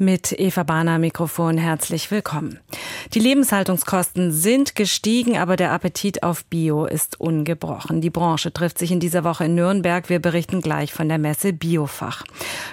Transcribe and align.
mit 0.00 0.32
Eva 0.40 0.62
Bahner 0.62 0.98
Mikrofon 0.98 1.58
herzlich 1.58 2.10
willkommen. 2.10 2.58
Die 3.12 3.18
Lebenshaltungskosten 3.18 4.32
sind 4.32 4.74
gestiegen, 4.74 5.36
aber 5.36 5.56
der 5.56 5.72
Appetit 5.72 6.22
auf 6.22 6.46
Bio 6.46 6.86
ist 6.86 7.20
ungebrochen. 7.20 8.00
Die 8.00 8.08
Branche 8.08 8.50
trifft 8.50 8.78
sich 8.78 8.92
in 8.92 9.00
dieser 9.00 9.24
Woche 9.24 9.44
in 9.44 9.54
Nürnberg. 9.54 10.08
Wir 10.08 10.18
berichten 10.18 10.62
gleich 10.62 10.94
von 10.94 11.10
der 11.10 11.18
Messe 11.18 11.52
Biofach. 11.52 12.24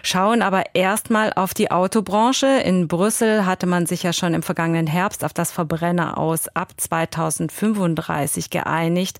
Schauen 0.03 0.41
aber 0.41 0.73
erstmal 0.73 1.33
auf 1.33 1.53
die 1.53 1.69
Autobranche. 1.69 2.61
In 2.63 2.87
Brüssel 2.87 3.45
hatte 3.45 3.65
man 3.67 3.87
sich 3.87 4.03
ja 4.03 4.13
schon 4.13 4.33
im 4.33 4.41
vergangenen 4.41 4.87
Herbst 4.87 5.25
auf 5.25 5.33
das 5.33 5.51
Verbrenner 5.51 6.17
aus 6.17 6.47
ab 6.49 6.73
2035 6.77 8.49
geeinigt. 8.49 9.19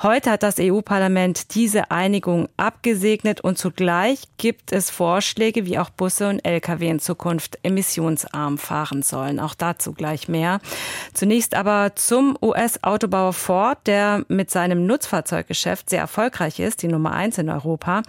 Heute 0.00 0.30
hat 0.30 0.44
das 0.44 0.60
EU-Parlament 0.60 1.56
diese 1.56 1.90
Einigung 1.90 2.48
abgesegnet 2.56 3.40
und 3.40 3.58
zugleich 3.58 4.22
gibt 4.36 4.70
es 4.70 4.90
Vorschläge, 4.90 5.66
wie 5.66 5.80
auch 5.80 5.90
Busse 5.90 6.28
und 6.28 6.44
Lkw 6.44 6.88
in 6.88 7.00
Zukunft 7.00 7.47
Zukunft 7.48 7.58
emissionsarm 7.62 8.58
fahren 8.58 9.02
sollen. 9.02 9.40
Auch 9.40 9.54
dazu 9.54 9.92
gleich 9.92 10.28
mehr. 10.28 10.60
Zunächst 11.14 11.54
aber 11.54 11.92
zum 11.96 12.36
US-Autobauer 12.42 13.32
Ford, 13.32 13.78
der 13.86 14.24
mit 14.28 14.50
seinem 14.50 14.86
Nutzfahrzeuggeschäft 14.86 15.90
sehr 15.90 16.00
erfolgreich 16.00 16.60
ist, 16.60 16.82
die 16.82 16.88
Nummer 16.88 17.12
eins 17.12 17.38
in 17.38 17.48
Europa, 17.48 18.02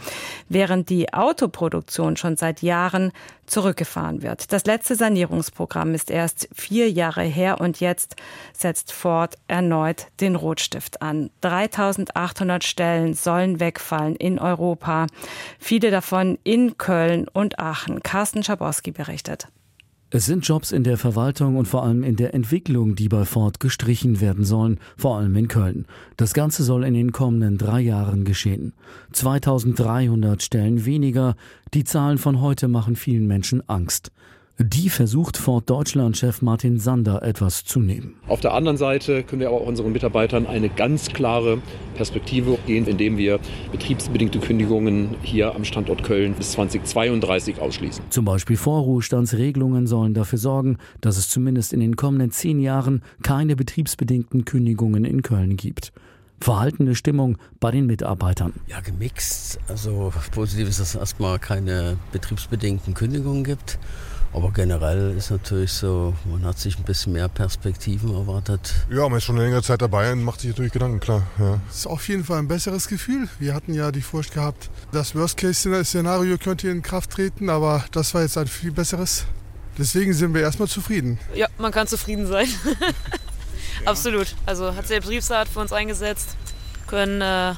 während 0.50 0.90
die 0.90 1.14
Autoproduktion 1.14 2.18
schon 2.18 2.38
seit 2.38 2.62
Jahren 2.62 3.12
zurückgefahren 3.50 4.22
wird. 4.22 4.54
Das 4.54 4.66
letzte 4.66 4.96
Sanierungsprogramm 4.96 5.94
ist 5.94 6.12
erst 6.12 6.48
vier 6.54 6.90
Jahre 6.90 7.24
her 7.24 7.60
und 7.60 7.80
jetzt 7.80 8.16
setzt 8.54 8.92
Ford 8.92 9.38
erneut 9.48 10.08
den 10.20 10.36
Rotstift 10.36 11.02
an. 11.02 11.32
3800 11.42 12.64
Stellen 12.64 13.14
sollen 13.16 13.60
wegfallen 13.60 14.16
in 14.16 14.40
Europa, 14.40 15.08
viele 15.58 15.92
davon 15.92 16.38
in 16.44 16.78
Köln 16.78 17.28
und 17.28 17.60
Aachen. 17.60 18.04
Carsten 18.04 18.44
Schabowski 18.44 18.92
berichtet 18.92 19.29
berichtet. 19.30 19.48
Es 20.12 20.26
sind 20.26 20.48
Jobs 20.48 20.72
in 20.72 20.84
der 20.84 20.98
Verwaltung 20.98 21.56
und 21.56 21.68
vor 21.68 21.84
allem 21.84 22.04
in 22.04 22.16
der 22.16 22.34
Entwicklung, 22.34 22.96
die 22.96 23.08
bei 23.08 23.26
Ford 23.26 23.60
gestrichen 23.60 24.20
werden 24.22 24.44
sollen, 24.44 24.80
vor 24.98 25.20
allem 25.20 25.36
in 25.36 25.48
Köln. 25.48 25.86
Das 26.18 26.34
Ganze 26.34 26.64
soll 26.64 26.84
in 26.84 26.96
den 26.96 27.12
kommenden 27.12 27.60
drei 27.60 27.80
Jahren 27.82 28.26
geschehen. 28.26 28.74
2300 29.12 30.42
Stellen 30.42 30.84
weniger. 30.84 31.36
Die 31.76 31.84
Zahlen 31.84 32.18
von 32.18 32.42
heute 32.42 32.68
machen 32.68 32.96
vielen 32.96 33.28
Menschen 33.28 33.62
Angst. 33.70 34.12
Die 34.62 34.90
versucht 34.90 35.38
Ford 35.38 35.70
Deutschland-Chef 35.70 36.42
Martin 36.42 36.80
Sander 36.80 37.24
etwas 37.24 37.64
zu 37.64 37.80
nehmen. 37.80 38.16
Auf 38.28 38.42
der 38.42 38.54
anderen 38.54 38.76
Seite 38.76 39.24
können 39.24 39.40
wir 39.40 39.48
aber 39.48 39.62
auch 39.62 39.66
unseren 39.66 39.94
Mitarbeitern 39.94 40.46
eine 40.48 40.68
ganz 40.68 41.08
klare 41.08 41.60
Perspektive 41.96 42.58
geben, 42.68 42.86
indem 42.86 43.18
wir 43.18 43.40
betriebsbedingte 43.72 44.40
Kündigungen 44.40 45.16
hier 45.22 45.56
am 45.56 45.64
Standort 45.64 46.04
Köln 46.04 46.34
bis 46.34 46.52
2032 46.52 47.62
ausschließen. 47.62 48.04
Zum 48.10 48.26
Beispiel 48.26 48.58
Vorruhestandsregelungen 48.58 49.88
sollen 49.88 50.14
dafür 50.14 50.40
sorgen, 50.40 50.78
dass 51.00 51.16
es 51.16 51.30
zumindest 51.30 51.72
in 51.72 51.80
den 51.80 51.96
kommenden 51.96 52.32
zehn 52.32 52.60
Jahren 52.60 53.02
keine 53.24 53.56
betriebsbedingten 53.56 54.44
Kündigungen 54.44 55.06
in 55.06 55.22
Köln 55.22 55.56
gibt 55.56 55.94
verhaltene 56.42 56.96
Stimmung 56.96 57.38
bei 57.60 57.72
den 57.72 57.86
Mitarbeitern? 57.86 58.54
Ja, 58.68 58.80
gemixt. 58.80 59.60
Also 59.68 60.14
positiv 60.32 60.70
ist, 60.70 60.80
dass 60.80 60.96
es 60.96 60.96
erstmal 60.96 61.38
keine 61.38 61.98
betriebsbedingten 62.14 62.94
Kündigungen 62.94 63.44
gibt. 63.44 63.78
Aber 64.34 64.52
generell 64.52 65.16
ist 65.18 65.32
natürlich 65.32 65.72
so, 65.72 66.14
man 66.26 66.46
hat 66.46 66.60
sich 66.60 66.78
ein 66.78 66.84
bisschen 66.84 67.14
mehr 67.14 67.28
Perspektiven 67.28 68.14
erwartet. 68.14 68.74
Ja, 68.90 69.10
man 69.10 69.18
ist 69.18 69.24
schon 69.24 69.36
eine 69.36 69.46
längere 69.46 69.64
Zeit 69.64 69.82
dabei 69.82 70.12
und 70.12 70.24
macht 70.24 70.42
sich 70.42 70.52
natürlich 70.52 70.72
Gedanken, 70.72 71.00
klar. 71.00 71.24
Ja. 71.40 71.60
Es 71.70 71.80
ist 71.80 71.88
auf 71.88 72.08
jeden 72.08 72.24
Fall 72.24 72.40
ein 72.40 72.48
besseres 72.48 72.88
Gefühl. 72.88 73.28
Wir 73.40 73.56
hatten 73.56 73.74
ja 73.74 73.92
die 73.92 74.02
Furcht 74.02 74.34
gehabt, 74.34 74.70
das 74.92 75.16
Worst-Case-Szenario 75.16 76.38
könnte 76.38 76.70
in 76.70 76.84
Kraft 76.84 77.10
treten, 77.12 77.50
aber 77.50 77.84
das 77.92 78.14
war 78.14 78.22
jetzt 78.22 78.38
ein 78.38 78.48
viel 78.48 78.72
besseres. 78.72 79.26
Deswegen 79.78 80.14
sind 80.14 80.34
wir 80.34 80.42
erstmal 80.42 80.68
zufrieden. 80.68 81.18
Ja, 81.34 81.48
man 81.58 81.72
kann 81.72 81.88
zufrieden 81.88 82.28
sein. 82.28 82.48
ja. 82.80 82.88
Absolut. 83.86 84.36
Also 84.46 84.76
hat 84.76 84.88
sich 84.88 84.96
der 84.96 85.02
Betriebsrat 85.02 85.48
für 85.48 85.60
uns 85.60 85.72
eingesetzt, 85.72 86.36
können 86.88 87.22
äh, 87.22 87.56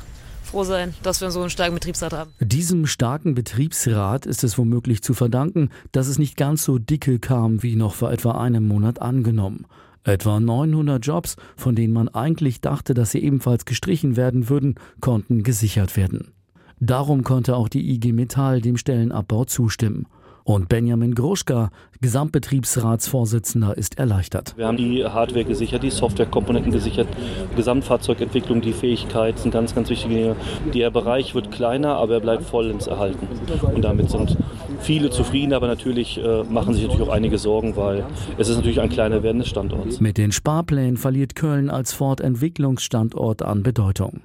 froh 0.52 0.64
sein, 0.66 0.94
dass 1.02 1.22
wir 1.22 1.32
so 1.32 1.40
einen 1.40 1.50
starken 1.50 1.76
Betriebsrat 1.76 2.12
haben. 2.12 2.34
Diesem 2.40 2.86
starken 2.86 3.36
Betriebsrat 3.36 4.26
ist 4.26 4.44
es 4.44 4.58
womöglich 4.58 5.02
zu 5.02 5.14
verdanken, 5.14 5.70
dass 5.94 6.08
es 6.08 6.20
nicht 6.20 6.36
ganz 6.36 6.66
so 6.66 6.78
dicke 6.78 7.20
kam 7.20 7.64
wie 7.64 7.78
noch 7.78 7.96
vor 7.96 8.12
etwa 8.12 8.32
einem 8.32 8.68
Monat 8.68 9.02
angenommen. 9.02 9.66
Etwa 10.04 10.40
900 10.40 11.06
Jobs, 11.06 11.38
von 11.56 11.76
denen 11.76 11.94
man 11.94 12.10
eigentlich 12.10 12.60
dachte, 12.60 12.94
dass 12.94 13.12
sie 13.12 13.24
ebenfalls 13.24 13.66
gestrichen 13.66 14.18
werden 14.18 14.50
würden, 14.50 14.76
konnten 15.00 15.44
gesichert 15.44 15.96
werden. 15.96 16.34
Darum 16.80 17.24
konnte 17.24 17.56
auch 17.56 17.70
die 17.70 17.90
IG 17.94 18.12
Metall 18.12 18.60
dem 18.60 18.76
Stellenabbau 18.76 19.46
zustimmen. 19.46 20.08
Und 20.44 20.70
Benjamin 20.70 21.16
Gruschka, 21.16 21.70
Gesamtbetriebsratsvorsitzender, 22.02 23.78
ist 23.78 23.98
erleichtert. 24.00 24.54
Wir 24.58 24.68
haben 24.68 24.78
die 24.78 25.06
Hardware 25.06 25.46
gesichert, 25.46 25.84
die 25.84 25.92
Softwarekomponenten 25.92 26.72
gesichert, 26.72 27.08
Gesamtfahrzeugentwicklung, 27.56 28.62
die 28.62 28.74
Fähigkeit 28.74 29.38
sind 29.40 29.52
ganz, 29.52 29.76
ganz 29.76 29.90
wichtige 29.90 30.14
Dinge. 30.14 30.36
Der 30.74 30.90
Bereich 30.90 31.36
wird 31.36 31.52
kleiner, 31.52 31.96
aber 31.98 32.16
er 32.16 32.20
bleibt 32.20 32.44
vollends 32.44 32.88
erhalten. 32.88 33.28
Und 33.74 33.84
damit 33.84 34.10
sind 34.10 34.38
viele 34.80 35.10
zufrieden, 35.10 35.54
aber 35.54 35.68
natürlich 35.68 36.18
äh, 36.18 36.44
machen 36.44 36.74
sich 36.74 36.84
natürlich 36.84 37.08
auch 37.08 37.14
einige 37.14 37.38
Sorgen, 37.38 37.76
weil 37.76 38.04
es 38.38 38.50
ist 38.50 38.58
natürlich 38.58 38.82
ein 38.82 38.90
kleiner 38.90 39.24
Werden 39.24 39.40
des 39.40 39.48
Standorts. 39.48 40.00
Mit 40.00 40.18
den 40.18 40.32
Sparplänen 40.32 40.98
verliert 40.98 41.36
Köln 41.36 41.70
als 41.70 41.94
Ford-Entwicklungsstandort 41.94 43.44
an 43.44 43.64
Bedeutung. 43.64 44.22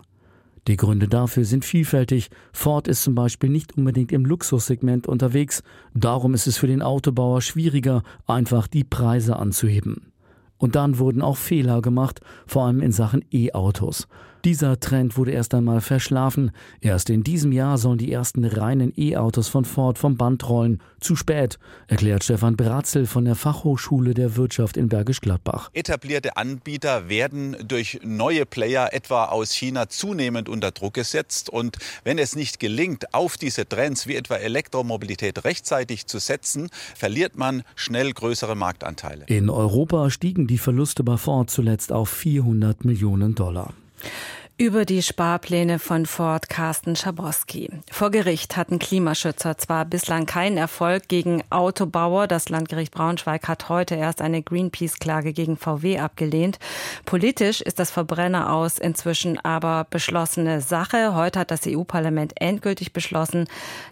Die 0.66 0.76
Gründe 0.76 1.06
dafür 1.06 1.44
sind 1.44 1.64
vielfältig. 1.64 2.28
Ford 2.52 2.88
ist 2.88 3.04
zum 3.04 3.14
Beispiel 3.14 3.50
nicht 3.50 3.76
unbedingt 3.76 4.10
im 4.10 4.24
Luxussegment 4.24 5.06
unterwegs. 5.06 5.62
Darum 5.94 6.34
ist 6.34 6.46
es 6.46 6.58
für 6.58 6.66
den 6.66 6.82
Autobauer 6.82 7.40
schwieriger, 7.40 8.02
einfach 8.26 8.66
die 8.66 8.82
Preise 8.82 9.36
anzuheben. 9.36 10.12
Und 10.58 10.74
dann 10.74 10.98
wurden 10.98 11.22
auch 11.22 11.36
Fehler 11.36 11.82
gemacht, 11.82 12.20
vor 12.46 12.64
allem 12.64 12.80
in 12.80 12.90
Sachen 12.90 13.24
E-Autos. 13.30 14.08
Dieser 14.46 14.78
Trend 14.78 15.16
wurde 15.16 15.32
erst 15.32 15.54
einmal 15.54 15.80
verschlafen. 15.80 16.52
Erst 16.80 17.10
in 17.10 17.24
diesem 17.24 17.50
Jahr 17.50 17.78
sollen 17.78 17.98
die 17.98 18.12
ersten 18.12 18.44
reinen 18.44 18.92
E-Autos 18.96 19.48
von 19.48 19.64
Ford 19.64 19.98
vom 19.98 20.16
Band 20.16 20.48
rollen. 20.48 20.80
Zu 21.00 21.16
spät, 21.16 21.58
erklärt 21.88 22.22
Stefan 22.22 22.56
Bratzel 22.56 23.06
von 23.06 23.24
der 23.24 23.34
Fachhochschule 23.34 24.14
der 24.14 24.36
Wirtschaft 24.36 24.76
in 24.76 24.88
Bergisch 24.88 25.20
Gladbach. 25.20 25.70
Etablierte 25.72 26.36
Anbieter 26.36 27.08
werden 27.08 27.56
durch 27.66 27.98
neue 28.04 28.46
Player 28.46 28.90
etwa 28.92 29.24
aus 29.24 29.50
China 29.50 29.88
zunehmend 29.88 30.48
unter 30.48 30.70
Druck 30.70 30.94
gesetzt. 30.94 31.50
Und 31.50 31.78
wenn 32.04 32.18
es 32.18 32.36
nicht 32.36 32.60
gelingt, 32.60 33.14
auf 33.14 33.38
diese 33.38 33.68
Trends 33.68 34.06
wie 34.06 34.14
etwa 34.14 34.36
Elektromobilität 34.36 35.44
rechtzeitig 35.44 36.06
zu 36.06 36.20
setzen, 36.20 36.68
verliert 36.94 37.36
man 37.36 37.64
schnell 37.74 38.12
größere 38.12 38.54
Marktanteile. 38.54 39.24
In 39.26 39.50
Europa 39.50 40.08
stiegen 40.10 40.46
die 40.46 40.58
Verluste 40.58 41.02
bei 41.02 41.16
Ford 41.16 41.50
zuletzt 41.50 41.90
auf 41.90 42.10
400 42.10 42.84
Millionen 42.84 43.34
Dollar. 43.34 43.74
Über 44.58 44.86
die 44.86 45.02
Sparpläne 45.02 45.78
von 45.78 46.06
Ford 46.06 46.48
Carsten 46.48 46.96
Schabowski. 46.96 47.68
Vor 47.90 48.10
Gericht 48.10 48.56
hatten 48.56 48.78
Klimaschützer 48.78 49.58
zwar 49.58 49.84
bislang 49.84 50.24
keinen 50.24 50.56
Erfolg 50.56 51.08
gegen 51.08 51.42
Autobauer. 51.50 52.26
Das 52.26 52.48
Landgericht 52.48 52.90
Braunschweig 52.90 53.48
hat 53.48 53.68
heute 53.68 53.96
erst 53.96 54.22
eine 54.22 54.42
Greenpeace-Klage 54.42 55.34
gegen 55.34 55.58
VW 55.58 55.98
abgelehnt. 55.98 56.58
Politisch 57.04 57.60
ist 57.60 57.78
das 57.78 57.90
Verbrenner 57.90 58.50
aus 58.50 58.78
inzwischen 58.78 59.38
aber 59.44 59.86
beschlossene 59.90 60.62
Sache. 60.62 61.14
Heute 61.14 61.40
hat 61.40 61.50
das 61.50 61.66
EU-Parlament 61.66 62.40
endgültig 62.40 62.94
beschlossen, 62.94 63.48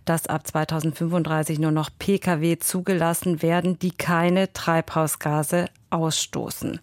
dass 0.07 0.29
ab 0.29 0.47
2035 0.47 1.59
nur 1.59 1.73
noch 1.73 1.91
Pkw 1.99 2.59
zugelassen 2.59 3.43
werden, 3.43 3.79
die 3.79 3.91
keine 3.91 4.51
Treibhausgase 4.55 5.67
ausstoßen. 5.95 6.81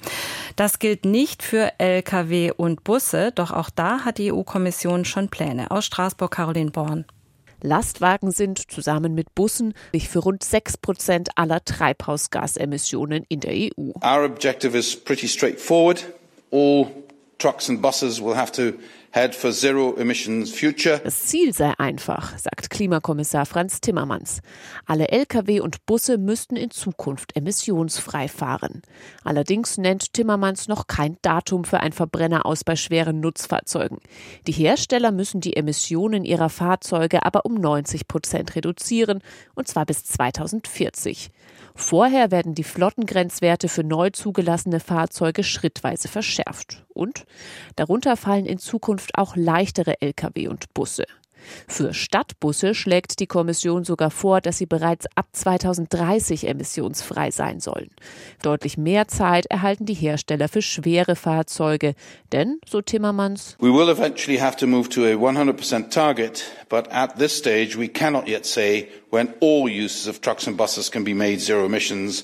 Das 0.56 0.80
gilt 0.80 1.06
nicht 1.06 1.44
für 1.44 1.74
Lkw 1.78 2.52
und 2.56 2.84
Busse, 2.84 3.32
doch 3.34 3.52
auch 3.52 3.70
da 3.70 4.06
hat 4.06 4.18
die 4.18 4.32
EU-Kommission 4.32 5.06
schon 5.06 5.30
Pläne. 5.30 5.70
Aus 5.72 5.86
Straßburg 5.86 6.32
Caroline 6.32 6.72
Born. 6.72 7.06
Lastwagen 7.64 8.32
sind 8.32 8.72
zusammen 8.72 9.14
mit 9.14 9.36
Bussen 9.36 9.74
für 9.96 10.20
rund 10.20 10.44
6 10.44 10.78
Prozent 10.78 11.30
aller 11.36 11.64
Treibhausgasemissionen 11.64 13.24
in 13.30 13.40
der 13.40 13.54
EU. 13.54 13.92
Our 14.04 14.26
objective 14.26 14.76
is 14.76 14.96
pretty 14.96 15.28
straightforward. 15.28 16.04
All 16.52 16.88
trucks 17.38 17.70
and 17.70 17.82
buses 17.82 18.22
will 18.22 18.36
have 18.36 18.52
to 18.52 18.78
das 21.04 21.26
Ziel 21.26 21.54
sei 21.54 21.74
einfach, 21.78 22.38
sagt 22.38 22.70
Klimakommissar 22.70 23.46
Franz 23.46 23.82
Timmermans. 23.82 24.40
Alle 24.86 25.10
Lkw 25.10 25.60
und 25.60 25.86
Busse 25.86 26.18
müssten 26.18 26.56
in 26.56 26.72
Zukunft 26.72 27.36
emissionsfrei 27.36 28.30
fahren. 28.30 28.82
Allerdings 29.26 29.78
nennt 29.78 30.14
Timmermans 30.14 30.70
noch 30.70 30.88
kein 30.88 31.18
Datum 31.22 31.66
für 31.66 31.82
ein 31.82 31.92
Verbrenner 31.92 32.46
aus 32.46 32.64
bei 32.64 32.78
schweren 32.78 33.20
Nutzfahrzeugen. 33.20 33.98
Die 34.48 34.54
Hersteller 34.54 35.12
müssen 35.12 35.42
die 35.42 35.58
Emissionen 35.58 36.24
ihrer 36.24 36.50
Fahrzeuge 36.50 37.26
aber 37.26 37.46
um 37.46 37.56
90 37.56 38.08
Prozent 38.08 38.56
reduzieren, 38.56 39.20
und 39.56 39.68
zwar 39.68 39.86
bis 39.86 40.06
2040. 40.06 41.32
Vorher 41.76 42.32
werden 42.32 42.56
die 42.56 42.64
Flottengrenzwerte 42.64 43.68
für 43.68 43.84
neu 43.84 44.10
zugelassene 44.10 44.80
Fahrzeuge 44.80 45.44
schrittweise 45.44 46.08
verschärft. 46.08 46.86
Und 47.02 47.26
darunter 47.78 48.16
fallen 48.16 48.46
in 48.46 48.60
Zukunft 48.60 49.18
auch 49.18 49.36
leichtere 49.36 50.00
Lkw 50.02 50.50
und 50.50 50.72
Busse. 50.76 51.06
Für 51.68 51.96
Stadtbusse 51.96 52.76
schlägt 52.76 53.20
die 53.20 53.26
Kommission 53.26 53.84
sogar 53.84 54.12
vor, 54.12 54.40
dass 54.40 54.60
sie 54.60 54.68
bereits 54.68 55.08
ab 55.16 55.26
2030 55.32 56.48
emissionsfrei 56.48 57.32
sein 57.32 57.60
sollen. 57.60 57.90
Deutlich 58.44 58.78
mehr 58.78 59.08
Zeit 59.08 59.48
erhalten 59.48 59.88
die 59.88 59.96
Hersteller 59.96 60.48
für 60.48 60.62
schwere 60.62 61.16
Fahrzeuge, 61.16 61.96
denn, 62.32 62.60
so 62.70 62.82
Timmermans, 62.82 63.58
We 63.60 63.74
will 63.74 63.90
eventually 63.90 64.38
have 64.38 64.56
to 64.58 64.68
move 64.68 64.90
to 64.90 65.02
a 65.04 65.16
100% 65.16 65.90
target, 65.90 66.44
but 66.70 66.88
at 66.92 67.18
this 67.18 67.36
stage 67.36 67.76
we 67.76 67.88
cannot 67.88 68.28
yet 68.28 68.46
say 68.46 68.90
when 69.10 69.34
all 69.42 69.68
uses 69.68 70.08
of 70.08 70.22
trucks 70.22 70.46
and 70.46 70.56
buses 70.56 70.92
can 70.92 71.04
be 71.04 71.16
made 71.16 71.40
zero 71.40 71.66
emissions 71.66 72.24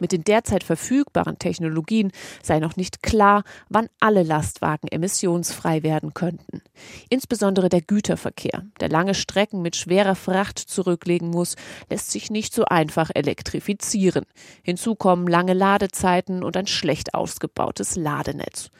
Mit 0.00 0.12
den 0.12 0.24
derzeit 0.24 0.64
verfügbaren 0.64 1.38
Technologien 1.38 2.12
sei 2.42 2.58
noch 2.58 2.76
nicht 2.76 3.02
klar, 3.02 3.44
wann 3.68 3.88
alle 4.00 4.22
Lastwagen 4.22 4.88
emissionsfrei 4.88 5.82
werden 5.82 6.14
könnten. 6.14 6.62
Insbesondere 7.08 7.68
der 7.68 7.80
Güterverkehr, 7.80 8.64
der 8.80 8.88
lange 8.88 9.14
Strecken 9.14 9.62
mit 9.62 9.76
schwerer 9.76 10.14
Fracht 10.14 10.58
zurücklegen 10.58 11.30
muss, 11.30 11.56
lässt 11.90 12.10
sich 12.10 12.30
nicht 12.30 12.54
so 12.54 12.64
einfach 12.64 13.10
elektrifizieren. 13.14 14.24
Hinzu 14.62 14.94
kommen 14.94 15.26
lange 15.26 15.54
Ladezeiten 15.54 16.42
und 16.42 16.56
ein 16.56 16.66
schlecht 16.66 17.14
ausgebautes 17.14 17.96
Ladenetz. 17.96 18.70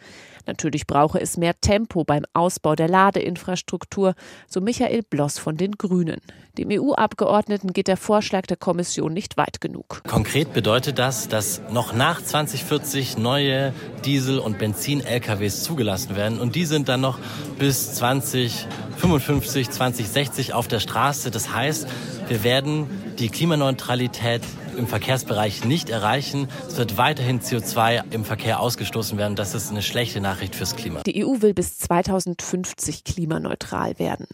Natürlich 0.49 0.87
brauche 0.87 1.21
es 1.21 1.37
mehr 1.37 1.61
Tempo 1.61 2.05
beim 2.05 2.25
Ausbau 2.33 2.75
der 2.75 2.89
Ladeinfrastruktur, 2.89 4.15
so 4.49 4.63
Michael 4.63 5.03
Bloss 5.03 5.39
von 5.39 5.59
den 5.59 5.73
Grünen. 5.73 6.23
Dem 6.57 6.71
EU-Abgeordneten 6.73 7.75
geht 7.75 7.87
der 7.87 7.99
Vorschlag 7.99 8.47
der 8.47 8.57
Kommission 8.57 9.13
nicht 9.13 9.37
weit 9.37 9.61
genug. 9.61 10.03
Konkret 10.09 10.55
bedeutet 10.55 10.99
das, 10.99 11.29
dass 11.29 11.61
noch 11.71 11.93
nach 11.93 12.23
2040 12.23 13.19
neue 13.19 13.75
Diesel- 14.07 14.39
und 14.39 14.59
Benzin-LKWs 14.59 15.65
zugelassen 15.65 16.17
werden 16.17 16.41
und 16.41 16.57
die 16.57 16.65
sind 16.65 16.89
dann 16.89 17.03
noch 17.03 17.19
bis 17.59 17.93
2055, 17.97 19.69
2060 19.69 20.55
auf 20.55 20.67
der 20.67 20.81
Straße. 20.81 21.31
Das 21.31 21.53
heißt, 21.53 21.87
wir 22.29 22.45
werden 22.45 22.87
die 23.19 23.29
Klimaneutralität 23.29 24.43
im 24.77 24.87
Verkehrsbereich 24.87 25.65
nicht 25.65 25.91
erreichen. 25.91 26.49
Es 26.69 26.77
wird 26.77 26.97
weiterhin 26.97 27.41
CO2 27.41 28.13
im 28.13 28.25
Verkehr 28.25 28.61
ausgestoßen 28.61 29.19
werden. 29.19 29.35
Das 29.35 29.55
ist 29.55 29.71
eine 29.71 29.83
schlechte 29.83 30.21
Nachricht 30.21 30.55
fürs 30.55 30.77
Klima. 30.77 31.03
Die 31.03 31.25
EU 31.25 31.41
will 31.41 31.55
bis 31.55 31.79
2050 31.79 33.05
klimaneutral 33.05 33.99
werden. 33.99 34.27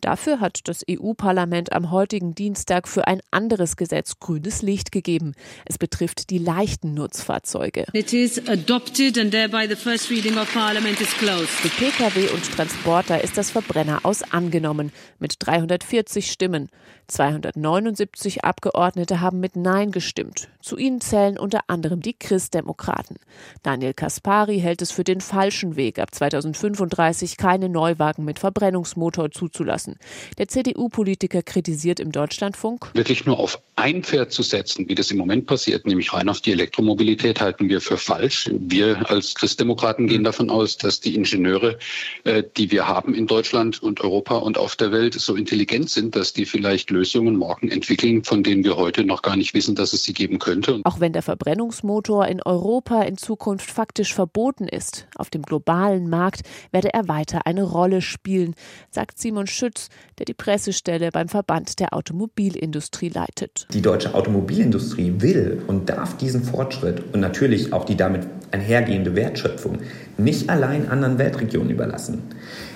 Dafür 0.00 0.40
hat 0.40 0.60
das 0.64 0.84
EU-Parlament 0.88 1.72
am 1.72 1.90
heutigen 1.90 2.34
Dienstag 2.34 2.88
für 2.88 3.06
ein 3.06 3.20
anderes 3.30 3.76
Gesetz 3.76 4.18
grünes 4.18 4.62
Licht 4.62 4.92
gegeben. 4.92 5.34
Es 5.66 5.78
betrifft 5.78 6.30
die 6.30 6.38
leichten 6.38 6.94
Nutzfahrzeuge. 6.94 7.86
It 7.92 8.12
is 8.12 8.48
adopted 8.48 9.18
and 9.18 9.30
thereby 9.30 9.66
the 9.68 9.76
first 9.76 10.10
reading 10.10 10.38
of 10.38 10.52
Parliament 10.52 11.00
is 11.00 11.10
closed. 11.18 11.48
Für 11.48 11.68
Pkw 11.68 12.28
und 12.34 12.50
Transporter 12.52 13.22
ist 13.22 13.36
das 13.36 13.50
Verbrenner 13.50 14.00
aus 14.04 14.22
angenommen 14.22 14.92
mit 15.18 15.36
340 15.38 16.30
Stimmen. 16.30 16.68
279 17.08 18.44
Abgeordnete 18.44 19.20
haben 19.20 19.40
mit 19.40 19.56
Nein 19.56 19.90
gestimmt. 19.90 20.48
Zu 20.60 20.76
ihnen 20.76 21.00
zählen 21.00 21.38
unter 21.38 21.62
anderem 21.66 22.00
die 22.00 22.14
Christdemokraten. 22.14 23.16
Daniel 23.62 23.94
Kaspari 23.94 24.60
hält 24.60 24.80
es 24.80 24.92
für 24.92 25.04
den 25.04 25.20
falschen 25.20 25.76
Weg, 25.76 25.98
ab 25.98 26.14
2035 26.14 27.36
keine 27.36 27.68
Neuwagen 27.68 28.24
mit 28.24 28.38
Verbrennungsmotor 28.38 29.30
zuzulassen. 29.30 29.89
Der 30.38 30.48
CDU-Politiker 30.48 31.42
kritisiert 31.42 32.00
im 32.00 32.12
Deutschlandfunk, 32.12 32.90
wirklich 32.94 33.24
nur 33.26 33.38
auf 33.38 33.60
ein 33.80 34.02
Pferd 34.02 34.30
zu 34.30 34.42
setzen, 34.42 34.88
wie 34.88 34.94
das 34.94 35.10
im 35.10 35.16
Moment 35.16 35.46
passiert, 35.46 35.86
nämlich 35.86 36.12
rein 36.12 36.28
auf 36.28 36.40
die 36.40 36.52
Elektromobilität, 36.52 37.40
halten 37.40 37.68
wir 37.68 37.80
für 37.80 37.96
falsch. 37.96 38.50
Wir 38.52 39.10
als 39.10 39.34
Christdemokraten 39.34 40.06
gehen 40.06 40.22
davon 40.22 40.50
aus, 40.50 40.76
dass 40.76 41.00
die 41.00 41.14
Ingenieure, 41.14 41.78
äh, 42.24 42.42
die 42.56 42.70
wir 42.70 42.86
haben 42.86 43.14
in 43.14 43.26
Deutschland 43.26 43.82
und 43.82 44.02
Europa 44.02 44.36
und 44.36 44.58
auf 44.58 44.76
der 44.76 44.92
Welt, 44.92 45.14
so 45.14 45.34
intelligent 45.34 45.88
sind, 45.88 46.14
dass 46.14 46.34
die 46.34 46.44
vielleicht 46.44 46.90
Lösungen 46.90 47.36
morgen 47.36 47.70
entwickeln, 47.70 48.22
von 48.22 48.42
denen 48.42 48.64
wir 48.64 48.76
heute 48.76 49.04
noch 49.04 49.22
gar 49.22 49.36
nicht 49.36 49.54
wissen, 49.54 49.74
dass 49.74 49.94
es 49.94 50.04
sie 50.04 50.12
geben 50.12 50.38
könnte. 50.38 50.80
Auch 50.84 51.00
wenn 51.00 51.14
der 51.14 51.22
Verbrennungsmotor 51.22 52.26
in 52.26 52.42
Europa 52.42 53.02
in 53.02 53.16
Zukunft 53.16 53.70
faktisch 53.70 54.12
verboten 54.12 54.68
ist, 54.68 55.08
auf 55.16 55.30
dem 55.30 55.42
globalen 55.42 56.10
Markt 56.10 56.42
werde 56.70 56.92
er 56.92 57.08
weiter 57.08 57.46
eine 57.46 57.62
Rolle 57.62 58.02
spielen, 58.02 58.54
sagt 58.90 59.18
Simon 59.18 59.46
Schütz, 59.46 59.88
der 60.18 60.26
die 60.26 60.34
Pressestelle 60.34 61.10
beim 61.10 61.28
Verband 61.28 61.80
der 61.80 61.94
Automobilindustrie 61.94 63.08
leitet. 63.08 63.66
Die 63.72 63.82
deutsche 63.82 64.14
Automobilindustrie 64.14 65.14
will 65.18 65.62
und 65.66 65.88
darf 65.88 66.16
diesen 66.16 66.42
Fortschritt 66.42 67.02
und 67.12 67.20
natürlich 67.20 67.72
auch 67.72 67.84
die 67.84 67.96
damit 67.96 68.26
einhergehende 68.50 69.14
Wertschöpfung 69.14 69.78
nicht 70.18 70.50
allein 70.50 70.88
anderen 70.88 71.18
Weltregionen 71.18 71.70
überlassen. 71.70 72.22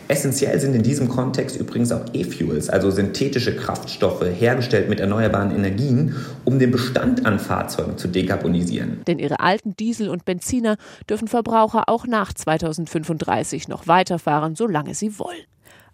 Essentiell 0.06 0.61
sind 0.61 0.75
in 0.75 0.82
diesem 0.82 1.08
Kontext 1.08 1.56
übrigens 1.58 1.91
auch 1.91 2.05
E-Fuels, 2.12 2.69
also 2.69 2.91
synthetische 2.91 3.56
Kraftstoffe, 3.56 4.25
hergestellt 4.25 4.88
mit 4.88 5.00
erneuerbaren 5.00 5.50
Energien, 5.50 6.14
um 6.44 6.58
den 6.58 6.70
Bestand 6.70 7.25
an 7.25 7.38
Fahrzeugen 7.38 7.97
zu 7.97 8.08
dekarbonisieren. 8.08 9.00
Denn 9.06 9.19
ihre 9.19 9.40
alten 9.40 9.75
Diesel 9.76 10.11
und 10.11 10.25
Benziner 10.26 10.76
dürfen 11.08 11.26
Verbraucher 11.26 11.88
auch 11.88 12.06
nach 12.06 12.35
2035 12.35 13.69
noch 13.69 13.87
weiterfahren, 13.87 14.55
solange 14.56 14.94
sie 14.94 15.19
wollen. 15.19 15.44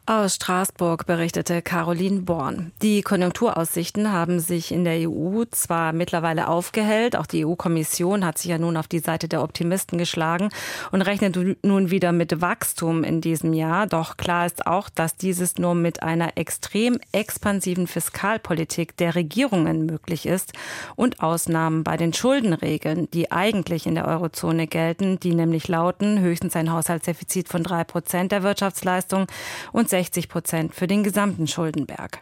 Aus 0.06 0.37
Straßburg 0.37 1.06
berichtete 1.06 1.62
Caroline 1.62 2.23
Born. 2.23 2.73
Die 2.82 3.02
Konjunkturaussichten 3.02 4.11
haben 4.11 4.41
sich 4.41 4.73
in 4.73 4.82
der 4.82 5.08
EU 5.08 5.44
zwar 5.50 5.93
mittlerweile 5.93 6.49
aufgehellt, 6.49 7.17
auch 7.17 7.26
die 7.26 7.44
EU-Kommission 7.44 8.25
hat 8.25 8.38
sich 8.38 8.50
ja 8.50 8.58
nun 8.58 8.76
auf 8.76 8.88
die 8.88 8.99
Seite 8.99 9.29
der 9.29 9.43
Optimisten 9.43 9.99
geschlagen 9.99 10.49
und 10.91 11.02
rechnet 11.02 11.38
nun 11.62 11.91
wieder 11.91 12.12
mit 12.12 12.41
Wachstum 12.41 13.05
in 13.05 13.20
diesem 13.20 13.52
Jahr. 13.52 13.87
Doch 13.87 14.17
klar 14.17 14.47
ist 14.47 14.67
auch, 14.67 14.88
dass 14.88 15.17
dieses 15.17 15.58
nur 15.58 15.75
mit 15.75 16.03
einer 16.03 16.37
extrem 16.37 16.99
expansiven 17.12 17.87
Fiskalpolitik 17.87 18.96
der 18.96 19.14
Regierungen 19.14 19.85
möglich 19.85 20.26
ist 20.26 20.55
und 20.96 21.20
Ausnahmen 21.23 21.85
bei 21.85 21.96
den 21.96 22.14
Schuldenregeln, 22.14 23.08
die 23.12 23.31
eigentlich 23.31 23.87
in 23.87 23.94
der 23.94 24.08
Eurozone 24.08 24.67
gelten, 24.67 25.20
die 25.20 25.35
nämlich 25.35 25.69
lauten 25.69 26.20
höchstens 26.20 26.56
ein 26.56 26.73
Haushaltsdefizit 26.73 27.49
von 27.49 27.62
drei 27.62 27.85
Prozent 27.85 28.32
der 28.32 28.43
Wirtschaftsleistung 28.43 29.26
und 29.73 29.89
60 29.90 30.28
Prozent 30.28 30.75
für 30.75 30.87
den 30.87 31.02
gesamten 31.02 31.46
Schuldenberg. 31.46 32.20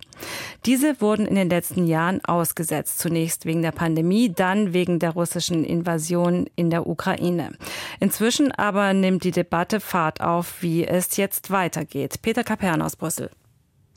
Diese 0.66 1.00
wurden 1.00 1.26
in 1.26 1.36
den 1.36 1.48
letzten 1.48 1.86
Jahren 1.86 2.24
ausgesetzt, 2.24 2.98
zunächst 2.98 3.46
wegen 3.46 3.62
der 3.62 3.72
Pandemie, 3.72 4.32
dann 4.32 4.72
wegen 4.72 4.98
der 4.98 5.10
russischen 5.10 5.64
Invasion 5.64 6.48
in 6.56 6.70
der 6.70 6.86
Ukraine. 6.86 7.52
Inzwischen 8.00 8.50
aber 8.52 8.92
nimmt 8.92 9.24
die 9.24 9.30
Debatte 9.30 9.80
Fahrt 9.80 10.20
auf, 10.20 10.62
wie 10.62 10.86
es 10.86 11.16
jetzt 11.16 11.50
weitergeht. 11.50 12.20
Peter 12.22 12.42
Kapern 12.42 12.82
aus 12.82 12.96
Brüssel. 12.96 13.30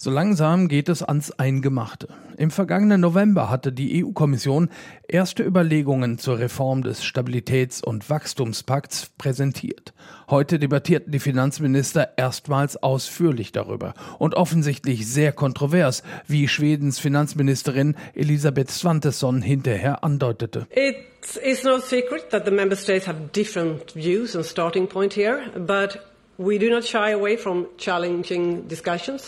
So 0.04 0.10
langsam 0.10 0.68
geht 0.68 0.90
es 0.90 1.04
ans 1.04 1.30
Eingemachte. 1.30 2.08
Im 2.36 2.50
vergangenen 2.50 3.02
November 3.02 3.52
hatte 3.52 3.72
die 3.72 4.04
EU-Kommission 4.04 4.70
erste 5.08 5.44
Überlegungen 5.44 6.18
zur 6.18 6.40
Reform 6.40 6.82
des 6.82 7.04
Stabilitäts- 7.04 7.84
und 7.84 8.10
Wachstumspakts 8.10 9.12
präsentiert. 9.20 9.94
Heute 10.28 10.58
debattierten 10.58 11.12
die 11.12 11.20
Finanzminister 11.20 12.14
erstmals 12.18 12.78
ausführlich 12.78 13.52
darüber 13.52 13.94
und 14.18 14.34
offensichtlich 14.34 15.08
sehr 15.08 15.34
kontrovers, 15.34 16.02
wie 16.26 16.48
Schwedens 16.48 16.98
Finanzministerin 16.98 17.96
Elisabeth 18.16 18.72
Svantesson 18.72 19.44
hinterher 19.44 20.04
andeutete. 20.04 20.66
It 20.72 20.96
is 21.44 21.64
no 21.64 21.78
secret 21.78 22.32
that 22.32 22.46
the 22.46 22.52
member 22.52 22.76
states 22.76 23.06
have 23.06 23.30
different 23.36 23.94
views 23.94 24.36
and 24.36 24.44
starting 24.44 24.88
point 24.88 25.14
here, 25.16 25.42
but 25.60 26.00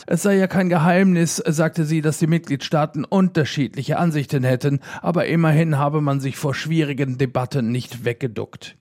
es 0.07 0.23
sei 0.23 0.37
ja 0.37 0.47
kein 0.47 0.67
Geheimnis, 0.69 1.37
sagte 1.37 1.85
sie, 1.85 2.01
dass 2.01 2.17
die 2.17 2.25
Mitgliedstaaten 2.25 3.05
unterschiedliche 3.05 3.99
Ansichten 3.99 4.43
hätten, 4.43 4.79
aber 5.03 5.27
immerhin 5.27 5.77
habe 5.77 6.01
man 6.01 6.19
sich 6.19 6.37
vor 6.37 6.55
schwierigen 6.55 7.19
Debatten 7.19 7.71
nicht 7.71 8.03
weggeduckt. 8.03 8.77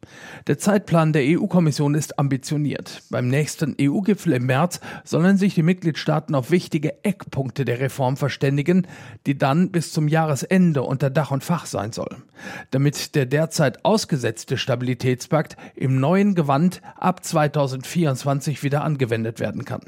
Der 0.46 0.56
Zeitplan 0.56 1.12
der 1.12 1.22
EU-Kommission 1.26 1.94
ist 1.94 2.18
ambitioniert. 2.18 3.02
Beim 3.10 3.28
nächsten 3.28 3.76
EU-Gipfel 3.78 4.32
im 4.32 4.46
März 4.46 4.80
sollen 5.04 5.36
sich 5.36 5.54
die 5.54 5.62
Mitgliedstaaten 5.62 6.34
auf 6.34 6.50
wichtige 6.50 7.04
Eckpunkte 7.04 7.66
der 7.66 7.80
Reform 7.80 8.16
verständigen, 8.16 8.86
die 9.26 9.36
dann 9.36 9.70
bis 9.70 9.92
zum 9.92 10.08
Jahresende 10.08 10.82
unter 10.82 11.10
Dach 11.10 11.32
und 11.32 11.44
Fach 11.44 11.66
sein 11.66 11.92
sollen. 11.92 12.22
Damit 12.70 13.14
der 13.14 13.26
derzeit 13.26 13.84
ausgesetzte 13.84 14.56
Stabilitätspakt 14.56 15.56
im 15.76 16.00
neuen 16.00 16.34
Gewand 16.34 16.80
ab 16.96 17.22
2024 17.22 18.21
2020 18.22 18.62
wieder 18.62 18.84
angewendet 18.84 19.40
werden 19.40 19.64
kann. 19.64 19.80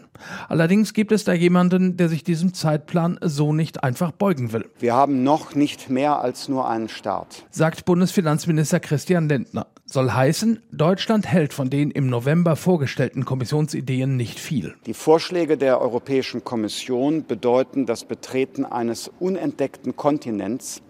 Allerdings 0.49 0.93
gibt 0.93 1.13
es 1.13 1.25
da 1.25 1.33
jemanden, 1.33 1.97
der 1.97 2.09
sich 2.09 2.25
diesem 2.25 2.55
Zeitplan 2.55 3.19
so 3.23 3.53
nicht 3.53 3.83
einfach 3.83 4.13
beugen 4.13 4.53
will. 4.53 4.67
Wir 4.79 4.95
haben 4.95 5.23
noch 5.23 5.55
nicht 5.55 5.91
mehr 5.91 6.21
als 6.21 6.49
nur 6.49 6.69
einen 6.69 6.89
Start, 6.89 7.45
sagt 7.51 7.85
Bundesfinanzminister 7.85 8.81
Christian 8.81 9.29
Lindner. 9.29 9.67
Soll 9.87 10.11
heißen, 10.11 10.63
Deutschland 10.73 11.27
hält 11.27 11.53
von 11.53 11.71
den 11.71 11.91
im 11.91 12.09
November 12.09 12.57
vorgestellten 12.57 13.25
Kommissionsideen 13.25 14.17
nicht 14.17 14.41
viel. 14.41 14.75
Die 14.87 14.95
Vorschläge 14.95 15.57
der 15.57 15.81
Europäischen 15.81 16.43
Kommission 16.43 17.27
bedeuten 17.27 17.87
das 17.87 18.05
Betreten 18.05 18.65
eines 18.65 19.11
unentdeckten 19.21 19.95
Kontinents. 19.95 20.83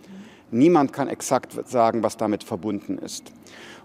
Niemand 0.50 0.92
kann 0.92 1.08
exakt 1.08 1.68
sagen, 1.68 2.02
was 2.02 2.16
damit 2.16 2.44
verbunden 2.44 2.98
ist. 2.98 3.32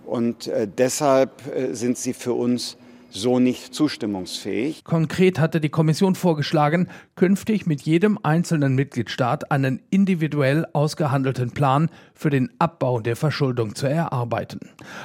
Und 0.06 0.48
äh, 0.48 0.68
deshalb 0.68 1.56
äh, 1.56 1.74
sind 1.74 1.98
sie 1.98 2.14
für 2.14 2.34
uns 2.34 2.78
so 3.10 3.40
nicht 3.40 3.74
zustimmungsfähig. 3.74 4.84
Konkret 4.84 5.40
hatte 5.40 5.60
die 5.60 5.70
Kommission 5.70 6.16
vorgeschlagen, 6.16 6.88
künftig 7.16 7.66
mit 7.66 7.82
jedem 7.82 8.20
einzelnen 8.24 8.76
Mitgliedstaat 8.76 9.52
einen 9.52 9.82
individuell 9.90 10.66
ausgehandelten 10.74 11.52
Plan 11.52 11.90
für 12.14 12.30
den 12.30 12.50
Abbau 12.60 13.00
der 13.00 13.16
Verschuldung 13.16 13.76
zu 13.76 13.88
erarbeiten. 13.88 14.60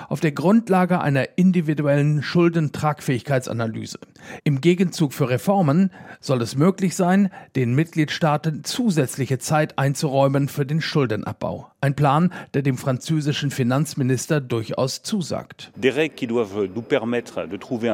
Auf 0.09 0.21
der 0.21 0.33
Grundlage 0.33 1.01
einer 1.01 1.37
individuellen 1.37 2.23
Schuldentragfähigkeitsanalyse. 2.23 3.99
Im 4.43 4.61
Gegenzug 4.61 5.13
für 5.13 5.29
Reformen 5.31 5.91
soll 6.21 6.43
es 6.43 6.57
möglich 6.57 6.97
sein, 6.97 7.31
den 7.57 7.75
Mitgliedstaaten 7.75 8.65
zusätzliche 8.65 9.39
Zeit 9.39 9.79
einzuräumen 9.79 10.49
für 10.49 10.67
den 10.67 10.81
Schuldenabbau. 10.81 11.71
Ein 11.81 11.95
Plan, 11.95 12.33
der 12.55 12.63
dem 12.63 12.79
französischen 12.79 13.51
Finanzminister 13.51 14.41
durchaus 14.41 15.03
zusagt. 15.03 15.71
Des 15.77 15.95
règles 15.95 16.15
qui 16.17 16.27
doivent 16.27 16.69
nous 16.75 16.83
permettre 16.83 17.47
de 17.47 17.57
trouver 17.59 17.91
un 17.91 17.94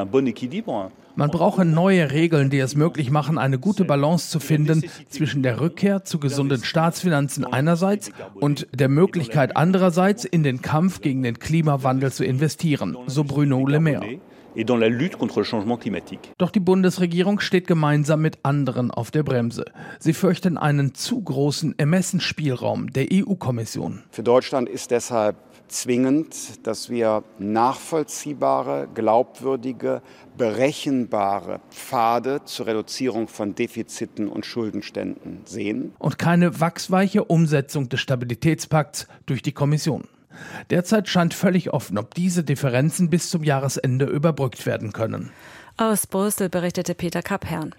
man 1.15 1.29
brauche 1.29 1.65
neue 1.65 2.11
Regeln, 2.11 2.49
die 2.49 2.59
es 2.59 2.75
möglich 2.75 3.11
machen, 3.11 3.37
eine 3.37 3.59
gute 3.59 3.85
Balance 3.85 4.29
zu 4.29 4.39
finden 4.39 4.83
zwischen 5.09 5.43
der 5.43 5.59
Rückkehr 5.59 6.03
zu 6.03 6.19
gesunden 6.19 6.63
Staatsfinanzen 6.63 7.45
einerseits 7.45 8.11
und 8.35 8.67
der 8.73 8.89
Möglichkeit 8.89 9.57
andererseits 9.57 10.25
in 10.25 10.43
den 10.43 10.61
Kampf 10.61 11.01
gegen 11.01 11.23
den 11.23 11.39
Klimawandel 11.39 12.11
zu 12.11 12.23
investieren, 12.23 12.97
so 13.07 13.23
Bruno 13.23 13.65
Le 13.67 13.79
Maire. 13.79 14.19
Doch 16.37 16.51
die 16.51 16.59
Bundesregierung 16.59 17.39
steht 17.39 17.67
gemeinsam 17.67 18.21
mit 18.21 18.39
anderen 18.43 18.91
auf 18.91 19.09
der 19.11 19.23
Bremse. 19.23 19.65
Sie 19.99 20.13
fürchten 20.13 20.57
einen 20.57 20.93
zu 20.93 21.21
großen 21.21 21.77
Ermessensspielraum 21.77 22.91
der 22.91 23.07
EU-Kommission. 23.13 24.03
Für 24.11 24.23
Deutschland 24.23 24.67
ist 24.67 24.91
deshalb 24.91 25.37
zwingend, 25.71 26.65
dass 26.67 26.89
wir 26.89 27.23
nachvollziehbare, 27.39 28.87
glaubwürdige, 28.93 30.01
berechenbare 30.37 31.61
Pfade 31.71 32.43
zur 32.45 32.67
Reduzierung 32.67 33.27
von 33.27 33.55
Defiziten 33.55 34.27
und 34.27 34.45
Schuldenständen 34.45 35.41
sehen. 35.45 35.93
Und 35.97 36.17
keine 36.17 36.59
wachsweiche 36.59 37.23
Umsetzung 37.23 37.89
des 37.89 37.99
Stabilitätspakts 37.99 39.07
durch 39.25 39.41
die 39.41 39.53
Kommission. 39.53 40.03
Derzeit 40.69 41.07
scheint 41.07 41.33
völlig 41.33 41.73
offen, 41.73 41.97
ob 41.97 42.13
diese 42.13 42.43
Differenzen 42.43 43.09
bis 43.09 43.29
zum 43.29 43.43
Jahresende 43.43 44.05
überbrückt 44.05 44.65
werden 44.65 44.93
können. 44.93 45.31
Aus 45.81 46.05
Brüssel 46.05 46.47
berichtete 46.47 46.93
Peter 46.93 47.23
Kapherrn. 47.23 47.73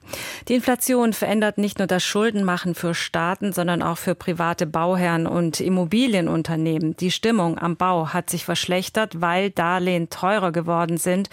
Die 0.48 0.54
Inflation 0.54 1.12
verändert 1.12 1.56
nicht 1.56 1.78
nur 1.78 1.86
das 1.86 2.02
Schuldenmachen 2.02 2.74
für 2.74 2.96
Staaten, 2.96 3.52
sondern 3.52 3.80
auch 3.80 3.96
für 3.96 4.16
private 4.16 4.66
Bauherren 4.66 5.28
und 5.28 5.60
Immobilienunternehmen. 5.60 6.96
Die 6.96 7.12
Stimmung 7.12 7.58
am 7.58 7.76
Bau 7.76 8.08
hat 8.08 8.28
sich 8.28 8.44
verschlechtert, 8.44 9.20
weil 9.20 9.50
Darlehen 9.50 10.10
teurer 10.10 10.50
geworden 10.50 10.96
sind, 10.96 11.30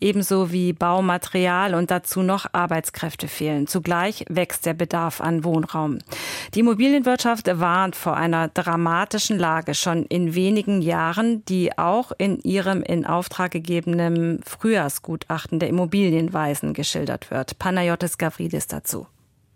ebenso 0.00 0.52
wie 0.52 0.72
Baumaterial 0.72 1.74
und 1.74 1.90
dazu 1.90 2.22
noch 2.22 2.46
Arbeitskräfte 2.52 3.26
fehlen. 3.26 3.66
Zugleich 3.66 4.24
wächst 4.28 4.64
der 4.64 4.74
Bedarf 4.74 5.20
an 5.20 5.42
Wohnraum. 5.42 5.98
Die 6.54 6.60
Immobilienwirtschaft 6.60 7.48
warnt 7.58 7.96
vor 7.96 8.16
einer 8.16 8.46
dramatischen 8.46 9.40
Lage 9.40 9.74
schon 9.74 10.04
in 10.04 10.36
wenigen 10.36 10.82
Jahren, 10.82 11.44
die 11.46 11.76
auch 11.76 12.12
in 12.16 12.38
ihrem 12.42 12.84
in 12.84 13.06
Auftrag 13.06 13.50
gegebenen 13.50 14.40
Frühjahrsgutachten 14.46 15.58
der 15.58 15.68
Immobilien 15.68 16.11
Familienweisen 16.12 16.74
geschildert 16.74 17.30
wird. 17.30 17.58
Panayotis 17.58 18.18
Gavridis 18.18 18.66
dazu. 18.66 19.06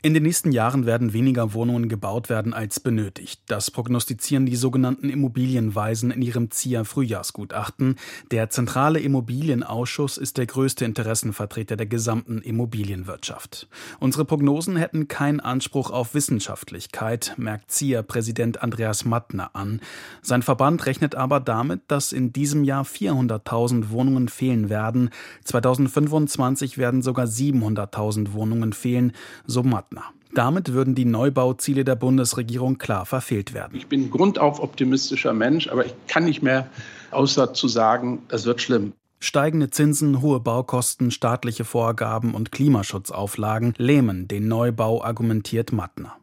In 0.06 0.14
den 0.14 0.22
nächsten 0.22 0.52
Jahren 0.52 0.86
werden 0.86 1.12
weniger 1.12 1.52
Wohnungen 1.52 1.88
gebaut 1.88 2.28
werden 2.28 2.54
als 2.54 2.78
benötigt. 2.78 3.40
Das 3.48 3.72
prognostizieren 3.72 4.46
die 4.46 4.54
sogenannten 4.54 5.10
Immobilienweisen 5.10 6.12
in 6.12 6.22
ihrem 6.22 6.52
ZIA 6.52 6.84
Frühjahrsgutachten. 6.84 7.96
Der 8.30 8.48
zentrale 8.48 9.00
Immobilienausschuss 9.00 10.16
ist 10.16 10.38
der 10.38 10.46
größte 10.46 10.84
Interessenvertreter 10.84 11.75
der 11.76 11.86
gesamten 11.86 12.40
Immobilienwirtschaft. 12.40 13.66
Unsere 13.98 14.25
Prognosen 14.25 14.76
hätten 14.76 15.08
keinen 15.08 15.40
Anspruch 15.40 15.90
auf 15.90 16.14
Wissenschaftlichkeit, 16.14 17.34
merkt 17.36 17.72
ZIA-Präsident 17.72 18.62
Andreas 18.62 19.04
Mattner 19.04 19.56
an. 19.56 19.80
Sein 20.22 20.42
Verband 20.42 20.86
rechnet 20.86 21.16
aber 21.16 21.40
damit, 21.40 21.80
dass 21.88 22.12
in 22.12 22.32
diesem 22.32 22.62
Jahr 22.62 22.84
400.000 22.84 23.90
Wohnungen 23.90 24.28
fehlen 24.28 24.68
werden. 24.70 25.10
2025 25.42 26.78
werden 26.78 27.02
sogar 27.02 27.26
700.000 27.26 28.34
Wohnungen 28.34 28.72
fehlen, 28.72 29.10
so 29.48 29.64
Mattner. 29.64 29.95
Partner. 29.96 30.12
Damit 30.34 30.72
würden 30.72 30.94
die 30.94 31.04
Neubauziele 31.06 31.84
der 31.84 31.96
Bundesregierung 31.96 32.78
klar 32.78 33.06
verfehlt 33.06 33.54
werden. 33.54 33.76
Ich 33.76 33.86
bin 33.86 34.10
grundauf 34.10 34.60
optimistischer 34.60 35.32
Mensch, 35.32 35.68
aber 35.68 35.86
ich 35.86 35.94
kann 36.08 36.24
nicht 36.24 36.42
mehr 36.42 36.68
außer 37.10 37.54
zu 37.54 37.68
sagen, 37.68 38.22
es 38.28 38.44
wird 38.44 38.60
schlimm. 38.60 38.92
Steigende 39.18 39.70
Zinsen, 39.70 40.20
hohe 40.20 40.40
Baukosten, 40.40 41.10
staatliche 41.10 41.64
Vorgaben 41.64 42.34
und 42.34 42.52
Klimaschutzauflagen 42.52 43.74
lähmen 43.78 44.28
den 44.28 44.46
Neubau, 44.46 45.02
argumentiert 45.02 45.72
Mattner. 45.72 46.16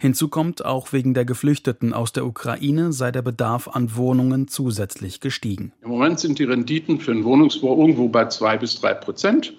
Hinzu 0.00 0.28
kommt, 0.28 0.64
auch 0.64 0.92
wegen 0.92 1.14
der 1.14 1.24
Geflüchteten 1.24 1.92
aus 1.92 2.12
der 2.12 2.26
Ukraine 2.26 2.92
sei 2.92 3.10
der 3.10 3.22
Bedarf 3.22 3.68
an 3.68 3.96
Wohnungen 3.96 4.46
zusätzlich 4.46 5.20
gestiegen. 5.20 5.72
Im 5.82 5.90
Moment 5.90 6.20
sind 6.20 6.38
die 6.38 6.44
Renditen 6.44 7.00
für 7.00 7.10
einen 7.10 7.24
Wohnungsbau 7.24 7.78
irgendwo 7.80 8.08
bei 8.08 8.26
zwei 8.26 8.56
bis 8.56 8.80
drei 8.80 8.94
Prozent 8.94 9.52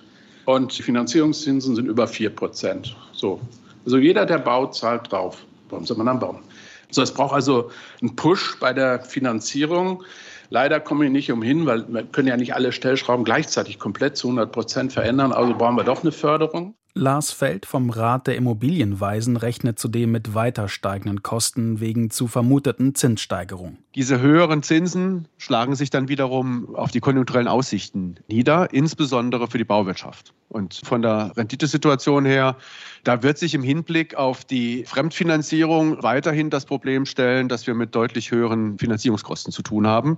und 0.49 0.75
die 0.75 0.81
Finanzierungszinsen 0.81 1.75
sind 1.75 1.85
über 1.85 2.07
4 2.07 2.31
Prozent. 2.31 2.95
So. 3.13 3.39
Also 3.85 3.99
jeder, 3.99 4.25
der 4.25 4.39
baut, 4.39 4.73
zahlt 4.73 5.11
drauf. 5.11 5.45
Warum 5.69 5.85
soll 5.85 5.97
man 5.97 6.07
dann 6.07 6.19
bauen? 6.19 6.39
So, 6.89 7.03
es 7.03 7.13
braucht 7.13 7.35
also 7.35 7.69
einen 8.01 8.15
Push 8.15 8.59
bei 8.59 8.73
der 8.73 8.99
Finanzierung. 9.01 10.03
Leider 10.49 10.79
kommen 10.79 11.01
wir 11.01 11.11
nicht 11.11 11.31
umhin, 11.31 11.67
weil 11.67 11.87
wir 11.87 12.03
können 12.03 12.27
ja 12.27 12.35
nicht 12.35 12.55
alle 12.55 12.71
Stellschrauben 12.71 13.25
gleichzeitig 13.25 13.77
komplett 13.77 14.17
zu 14.17 14.29
100 14.29 14.51
Prozent 14.51 14.91
verändern. 14.91 15.33
Also 15.33 15.53
brauchen 15.53 15.75
wir 15.75 15.83
doch 15.83 16.01
eine 16.01 16.11
Förderung. 16.11 16.73
Lars 16.95 17.31
Feld 17.31 17.65
vom 17.65 17.91
Rat 17.91 18.27
der 18.27 18.35
Immobilienweisen 18.35 19.37
rechnet 19.37 19.77
zudem 19.79 20.11
mit 20.11 20.33
weiter 20.33 20.67
steigenden 20.67 21.21
Kosten 21.21 21.79
wegen 21.79 22.09
zu 22.09 22.27
vermuteten 22.27 22.95
Zinssteigerungen. 22.95 23.77
Diese 23.95 24.19
höheren 24.19 24.63
Zinsen 24.63 25.27
schlagen 25.37 25.75
sich 25.75 25.91
dann 25.91 26.09
wiederum 26.09 26.75
auf 26.75 26.91
die 26.91 26.99
konjunkturellen 26.99 27.47
Aussichten 27.47 28.15
nieder, 28.27 28.73
insbesondere 28.73 29.47
für 29.47 29.57
die 29.57 29.65
Bauwirtschaft. 29.65 30.33
Und 30.49 30.81
von 30.83 31.03
der 31.03 31.31
Renditesituation 31.37 32.25
her, 32.25 32.57
da 33.03 33.21
wird 33.21 33.37
sich 33.37 33.53
im 33.53 33.61
Hinblick 33.61 34.15
auf 34.15 34.43
die 34.43 34.83
Fremdfinanzierung 34.85 36.01
weiterhin 36.01 36.49
das 36.49 36.65
Problem 36.65 37.05
stellen, 37.05 37.49
dass 37.49 37.67
wir 37.67 37.75
mit 37.75 37.93
deutlich 37.93 38.31
höheren 38.31 38.79
Finanzierungskosten 38.79 39.53
zu 39.53 39.61
tun 39.61 39.85
haben. 39.85 40.17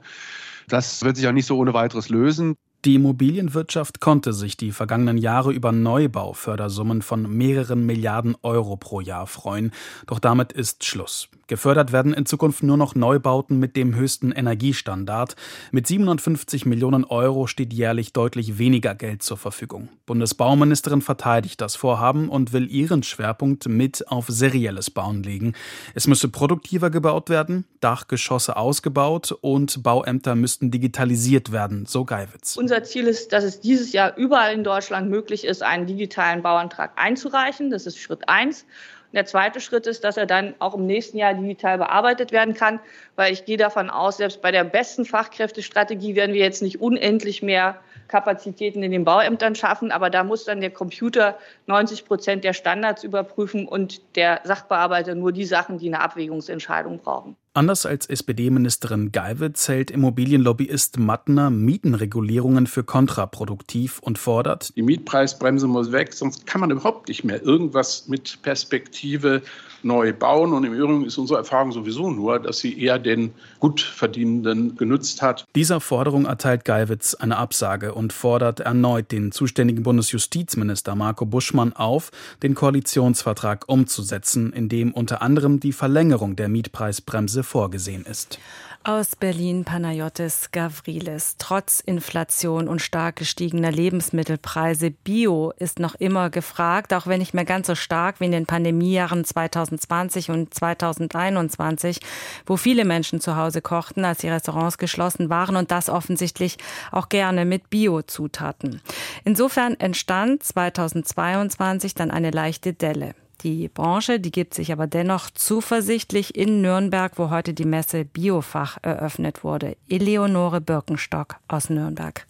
Das 0.69 1.03
wird 1.03 1.17
sich 1.17 1.27
auch 1.27 1.33
nicht 1.33 1.47
so 1.47 1.57
ohne 1.57 1.73
weiteres 1.73 2.07
lösen. 2.07 2.55
Die 2.83 2.95
Immobilienwirtschaft 2.95 3.99
konnte 3.99 4.33
sich 4.33 4.57
die 4.57 4.71
vergangenen 4.71 5.19
Jahre 5.19 5.53
über 5.53 5.71
Neubaufördersummen 5.71 7.03
von 7.03 7.29
mehreren 7.29 7.85
Milliarden 7.85 8.35
Euro 8.41 8.75
pro 8.75 9.01
Jahr 9.01 9.27
freuen. 9.27 9.71
Doch 10.07 10.17
damit 10.17 10.51
ist 10.51 10.83
Schluss. 10.83 11.29
Gefördert 11.51 11.91
werden 11.91 12.13
in 12.13 12.25
Zukunft 12.25 12.63
nur 12.63 12.77
noch 12.77 12.95
Neubauten 12.95 13.59
mit 13.59 13.75
dem 13.75 13.93
höchsten 13.93 14.31
Energiestandard. 14.31 15.35
Mit 15.73 15.85
750 15.85 16.65
Millionen 16.65 17.03
Euro 17.03 17.45
steht 17.45 17.73
jährlich 17.73 18.13
deutlich 18.13 18.57
weniger 18.57 18.95
Geld 18.95 19.21
zur 19.21 19.35
Verfügung. 19.35 19.89
Bundesbauministerin 20.05 21.01
verteidigt 21.01 21.59
das 21.59 21.75
Vorhaben 21.75 22.29
und 22.29 22.53
will 22.53 22.71
ihren 22.71 23.03
Schwerpunkt 23.03 23.67
mit 23.67 24.07
auf 24.07 24.27
serielles 24.29 24.91
Bauen 24.91 25.23
legen. 25.23 25.51
Es 25.93 26.07
müsse 26.07 26.29
produktiver 26.29 26.89
gebaut 26.89 27.29
werden, 27.29 27.65
Dachgeschosse 27.81 28.55
ausgebaut 28.55 29.33
und 29.41 29.83
Bauämter 29.83 30.35
müssten 30.35 30.71
digitalisiert 30.71 31.51
werden, 31.51 31.85
so 31.85 32.05
Geiwitz. 32.05 32.55
Unser 32.55 32.83
Ziel 32.83 33.07
ist, 33.07 33.33
dass 33.33 33.43
es 33.43 33.59
dieses 33.59 33.91
Jahr 33.91 34.15
überall 34.15 34.53
in 34.53 34.63
Deutschland 34.63 35.09
möglich 35.09 35.43
ist, 35.43 35.63
einen 35.63 35.85
digitalen 35.85 36.43
Bauantrag 36.43 36.93
einzureichen. 36.95 37.71
Das 37.71 37.87
ist 37.87 37.99
Schritt 37.99 38.29
eins. 38.29 38.65
Der 39.13 39.25
zweite 39.25 39.59
Schritt 39.59 39.87
ist, 39.87 40.03
dass 40.03 40.17
er 40.17 40.25
dann 40.25 40.55
auch 40.59 40.73
im 40.73 40.85
nächsten 40.85 41.17
Jahr 41.17 41.33
digital 41.33 41.77
bearbeitet 41.77 42.31
werden 42.31 42.53
kann, 42.53 42.79
weil 43.15 43.33
ich 43.33 43.45
gehe 43.45 43.57
davon 43.57 43.89
aus, 43.89 44.17
selbst 44.17 44.41
bei 44.41 44.51
der 44.51 44.63
besten 44.63 45.05
Fachkräftestrategie 45.05 46.15
werden 46.15 46.33
wir 46.33 46.41
jetzt 46.41 46.61
nicht 46.61 46.79
unendlich 46.79 47.41
mehr 47.41 47.79
Kapazitäten 48.07 48.83
in 48.83 48.91
den 48.91 49.05
Bauämtern 49.05 49.55
schaffen, 49.55 49.91
aber 49.91 50.09
da 50.09 50.23
muss 50.23 50.45
dann 50.45 50.61
der 50.61 50.71
Computer 50.71 51.37
90 51.67 52.05
Prozent 52.05 52.43
der 52.43 52.53
Standards 52.53 53.03
überprüfen 53.03 53.67
und 53.67 54.15
der 54.15 54.41
Sachbearbeiter 54.43 55.15
nur 55.15 55.31
die 55.31 55.45
Sachen, 55.45 55.77
die 55.77 55.87
eine 55.87 56.01
Abwägungsentscheidung 56.01 56.99
brauchen. 56.99 57.35
Anders 57.53 57.85
als 57.85 58.05
SPD-Ministerin 58.05 59.11
Geiwitz 59.11 59.67
hält 59.67 59.91
Immobilienlobbyist 59.91 60.99
Mattner 60.99 61.49
Mietenregulierungen 61.49 62.65
für 62.65 62.85
kontraproduktiv 62.85 63.99
und 63.99 64.17
fordert, 64.17 64.73
die 64.77 64.81
Mietpreisbremse 64.81 65.67
muss 65.67 65.91
weg, 65.91 66.13
sonst 66.13 66.47
kann 66.47 66.61
man 66.61 66.71
überhaupt 66.71 67.09
nicht 67.09 67.25
mehr 67.25 67.43
irgendwas 67.43 68.07
mit 68.07 68.41
Perspektive 68.41 69.41
neu 69.83 70.13
bauen. 70.13 70.53
Und 70.53 70.63
im 70.63 70.73
Übrigen 70.73 71.05
ist 71.05 71.17
unsere 71.17 71.39
Erfahrung 71.39 71.71
sowieso 71.71 72.09
nur, 72.09 72.39
dass 72.39 72.59
sie 72.59 72.79
eher 72.79 72.99
den 72.99 73.33
Gutverdienenden 73.59 74.75
genutzt 74.77 75.21
hat. 75.21 75.45
Dieser 75.55 75.79
Forderung 75.79 76.25
erteilt 76.25 76.65
Geiwitz 76.65 77.15
eine 77.15 77.37
Absage 77.37 77.93
und 77.93 78.13
fordert 78.13 78.59
erneut 78.59 79.11
den 79.11 79.31
zuständigen 79.31 79.83
Bundesjustizminister 79.83 80.95
Marco 80.95 81.25
Buschmann 81.25 81.73
auf, 81.73 82.11
den 82.43 82.55
Koalitionsvertrag 82.55 83.65
umzusetzen, 83.67 84.53
in 84.53 84.69
dem 84.69 84.93
unter 84.93 85.21
anderem 85.21 85.59
die 85.59 85.73
Verlängerung 85.73 86.35
der 86.35 86.49
Mietpreisbremse 86.49 87.40
vorgesehen 87.43 88.05
ist. 88.05 88.39
Aus 88.83 89.15
Berlin 89.15 89.63
Panayotis 89.63 90.49
Gavrilis. 90.51 91.35
Trotz 91.37 91.81
Inflation 91.81 92.67
und 92.67 92.81
stark 92.81 93.17
gestiegener 93.17 93.71
Lebensmittelpreise, 93.71 94.89
Bio 94.89 95.53
ist 95.57 95.77
noch 95.77 95.93
immer 95.93 96.31
gefragt, 96.31 96.91
auch 96.91 97.05
wenn 97.05 97.19
nicht 97.19 97.35
mehr 97.35 97.45
ganz 97.45 97.67
so 97.67 97.75
stark 97.75 98.19
wie 98.19 98.25
in 98.25 98.31
den 98.31 98.47
Pandemiejahren 98.47 99.23
2020 99.23 100.31
und 100.31 100.51
2021, 100.51 101.99
wo 102.47 102.57
viele 102.57 102.83
Menschen 102.83 103.21
zu 103.21 103.35
Hause 103.35 103.61
kochten, 103.61 104.03
als 104.03 104.21
die 104.21 104.29
Restaurants 104.29 104.79
geschlossen 104.79 105.29
waren 105.29 105.57
und 105.57 105.69
das 105.69 105.87
offensichtlich 105.87 106.57
auch 106.91 107.07
gerne 107.07 107.45
mit 107.45 107.69
Bio-Zutaten. 107.69 108.81
Insofern 109.23 109.79
entstand 109.79 110.41
2022 110.41 111.93
dann 111.93 112.09
eine 112.09 112.31
leichte 112.31 112.73
Delle. 112.73 113.13
Die 113.43 113.69
Branche, 113.69 114.19
die 114.19 114.31
gibt 114.31 114.53
sich 114.53 114.71
aber 114.71 114.85
dennoch 114.85 115.31
zuversichtlich 115.31 116.35
in 116.35 116.61
Nürnberg, 116.61 117.13
wo 117.17 117.31
heute 117.31 117.55
die 117.55 117.65
Messe 117.65 118.05
Biofach 118.05 118.77
eröffnet 118.83 119.43
wurde. 119.43 119.77
Eleonore 119.89 120.61
Birkenstock 120.61 121.37
aus 121.47 121.71
Nürnberg. 121.71 122.27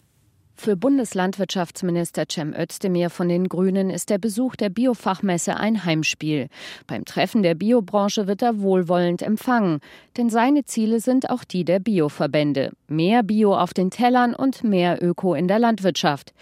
Für 0.54 0.76
Bundeslandwirtschaftsminister 0.76 2.24
Cem 2.30 2.54
Özdemir 2.54 3.10
von 3.10 3.28
den 3.28 3.48
Grünen 3.48 3.90
ist 3.90 4.10
der 4.10 4.18
Besuch 4.18 4.54
der 4.54 4.70
Biofachmesse 4.70 5.56
ein 5.56 5.84
Heimspiel. 5.84 6.48
Beim 6.86 7.04
Treffen 7.04 7.42
der 7.42 7.56
Biobranche 7.56 8.26
wird 8.26 8.42
er 8.42 8.60
wohlwollend 8.60 9.22
empfangen, 9.22 9.80
denn 10.16 10.30
seine 10.30 10.64
Ziele 10.64 11.00
sind 11.00 11.30
auch 11.30 11.44
die 11.44 11.64
der 11.64 11.80
Bioverbände. 11.80 12.72
Mehr 12.86 13.22
Bio 13.22 13.54
auf 13.56 13.74
den 13.74 13.90
Tellern 13.90 14.34
und 14.34 14.62
mehr 14.62 15.02
Öko 15.02 15.34
in 15.34 15.48
der 15.48 15.58
Landwirtschaft. 15.58 16.32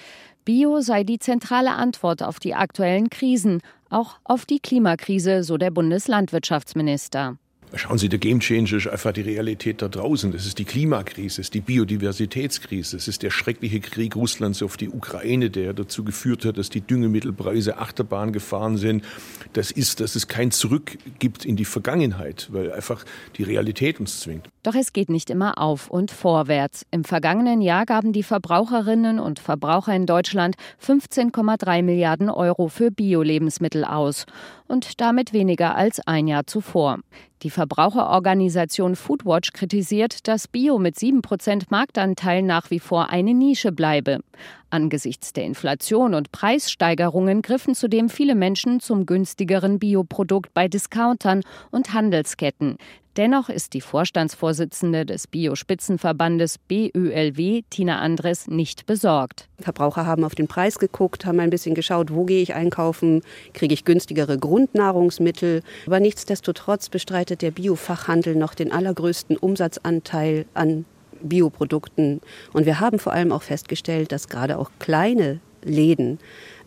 Bio 0.45 0.81
sei 0.81 1.03
die 1.03 1.19
zentrale 1.19 1.73
Antwort 1.73 2.23
auf 2.23 2.41
die 2.41 2.55
aktuellen 2.55 3.09
Krisen, 3.09 3.63
auch 3.91 4.19
auf 4.25 4.47
die 4.47 4.61
Klimakrise, 4.61 5.43
so 5.43 5.59
der 5.59 5.71
Bundeslandwirtschaftsminister. 5.71 7.37
Schauen 7.75 7.99
Sie, 7.99 8.09
der 8.09 8.19
Gamechanger 8.19 8.73
ist 8.73 8.89
einfach 8.89 9.13
die 9.13 9.21
Realität 9.21 9.81
da 9.81 9.89
draußen. 9.89 10.33
Das 10.33 10.45
ist 10.45 10.59
die 10.59 10.65
Klimakrise, 10.65 11.27
es 11.27 11.39
ist 11.39 11.55
die 11.55 11.61
Biodiversitätskrise, 11.61 12.97
es 12.97 13.07
ist 13.07 13.23
der 13.23 13.31
schreckliche 13.31 13.79
Krieg 13.79 14.17
Russlands 14.17 14.63
auf 14.63 14.77
die 14.77 14.89
Ukraine, 14.89 15.51
der 15.51 15.73
dazu 15.73 16.03
geführt 16.03 16.45
hat, 16.45 16.59
dass 16.59 16.69
die 16.69 16.81
Düngemittelpreise 16.81 17.79
Achterbahn 17.79 18.33
gefahren 18.33 18.77
sind. 18.77 19.05
Das 19.53 19.71
ist, 19.71 20.01
dass 20.01 20.17
es 20.17 20.27
kein 20.27 20.51
Zurück 20.51 20.99
gibt 21.21 21.45
in 21.45 21.55
die 21.55 21.65
Vergangenheit, 21.65 22.49
weil 22.51 22.73
einfach 22.73 23.05
die 23.37 23.45
Realität 23.45 24.01
uns 24.01 24.19
zwingt. 24.19 24.49
Doch 24.65 24.75
es 24.75 24.93
geht 24.93 25.09
nicht 25.09 25.31
immer 25.31 25.59
auf 25.59 25.89
und 25.91 26.11
vorwärts. 26.11 26.85
Im 26.91 27.05
vergangenen 27.05 27.61
Jahr 27.63 27.87
gaben 27.87 28.13
die 28.13 28.25
Verbraucherinnen 28.25 29.21
und 29.21 29.39
Verbraucher 29.39 29.95
in 29.95 30.07
Deutschland 30.07 30.57
15,3 30.85 31.83
Milliarden 31.83 32.31
Euro 32.31 32.69
für 32.69 32.91
Bio-Lebensmittel 32.91 33.85
aus 33.85 34.27
und 34.71 35.01
damit 35.01 35.33
weniger 35.33 35.75
als 35.75 36.01
ein 36.07 36.29
Jahr 36.29 36.47
zuvor. 36.47 37.01
Die 37.43 37.51
Verbraucherorganisation 37.51 38.97
Foodwatch 38.97 39.53
kritisiert, 39.53 40.29
dass 40.29 40.47
Bio 40.47 40.79
mit 40.79 40.97
7% 40.97 41.65
Marktanteil 41.71 42.43
nach 42.43 42.71
wie 42.71 42.81
vor 42.81 43.11
eine 43.11 43.35
Nische 43.35 43.73
bleibe. 43.73 44.21
Angesichts 44.69 45.33
der 45.33 45.45
Inflation 45.45 46.15
und 46.15 46.33
Preissteigerungen 46.33 47.43
griffen 47.43 47.75
zudem 47.75 48.09
viele 48.09 48.35
Menschen 48.35 48.79
zum 48.79 49.07
günstigeren 49.07 49.79
Bioprodukt 49.79 50.55
bei 50.55 50.69
Discountern 50.69 51.43
und 51.71 51.93
Handelsketten. 51.93 52.77
Dennoch 53.17 53.49
ist 53.49 53.75
die 53.75 53.81
Vorstandsvorsitzende 53.81 55.05
des 55.05 55.27
Bio-Spitzenverbandes 55.27 56.59
BÖLW, 56.59 57.63
Tina 57.69 57.99
Andres, 57.99 58.47
nicht 58.47 58.87
besorgt. 58.87 59.49
Verbraucher 59.59 60.07
haben 60.07 60.23
auf 60.23 60.37
den 60.37 60.47
Preis 60.47 60.79
geguckt, 60.79 61.27
haben 61.27 61.41
ein 61.41 61.51
bisschen 61.51 61.75
geschaut, 61.75 62.15
wo 62.15 62.25
gehe 62.25 62.41
ich 62.41 62.55
einkaufen, 62.55 63.23
kriege 63.53 63.75
ich 63.75 63.85
günstigere 63.85 64.39
Grundnahrungsmittel. 64.39 65.63
Aber 65.87 65.99
nichtsdestotrotz 65.99 66.89
bestreitet 66.89 67.43
der 67.43 67.51
Biofachhandel 67.51 68.37
noch 68.37 68.55
den 68.55 68.71
allergrößten 68.71 69.37
Umsatzanteil 69.37 70.47
an 70.55 70.85
Bioprodukten. 71.21 72.21
Und 72.53 72.65
wir 72.65 72.79
haben 72.79 73.01
vor 73.01 73.13
allem 73.13 73.33
auch 73.33 73.43
festgestellt, 73.43 74.13
dass 74.13 74.29
gerade 74.29 74.57
auch 74.57 74.71
kleine 74.79 75.41
Läden 75.65 76.19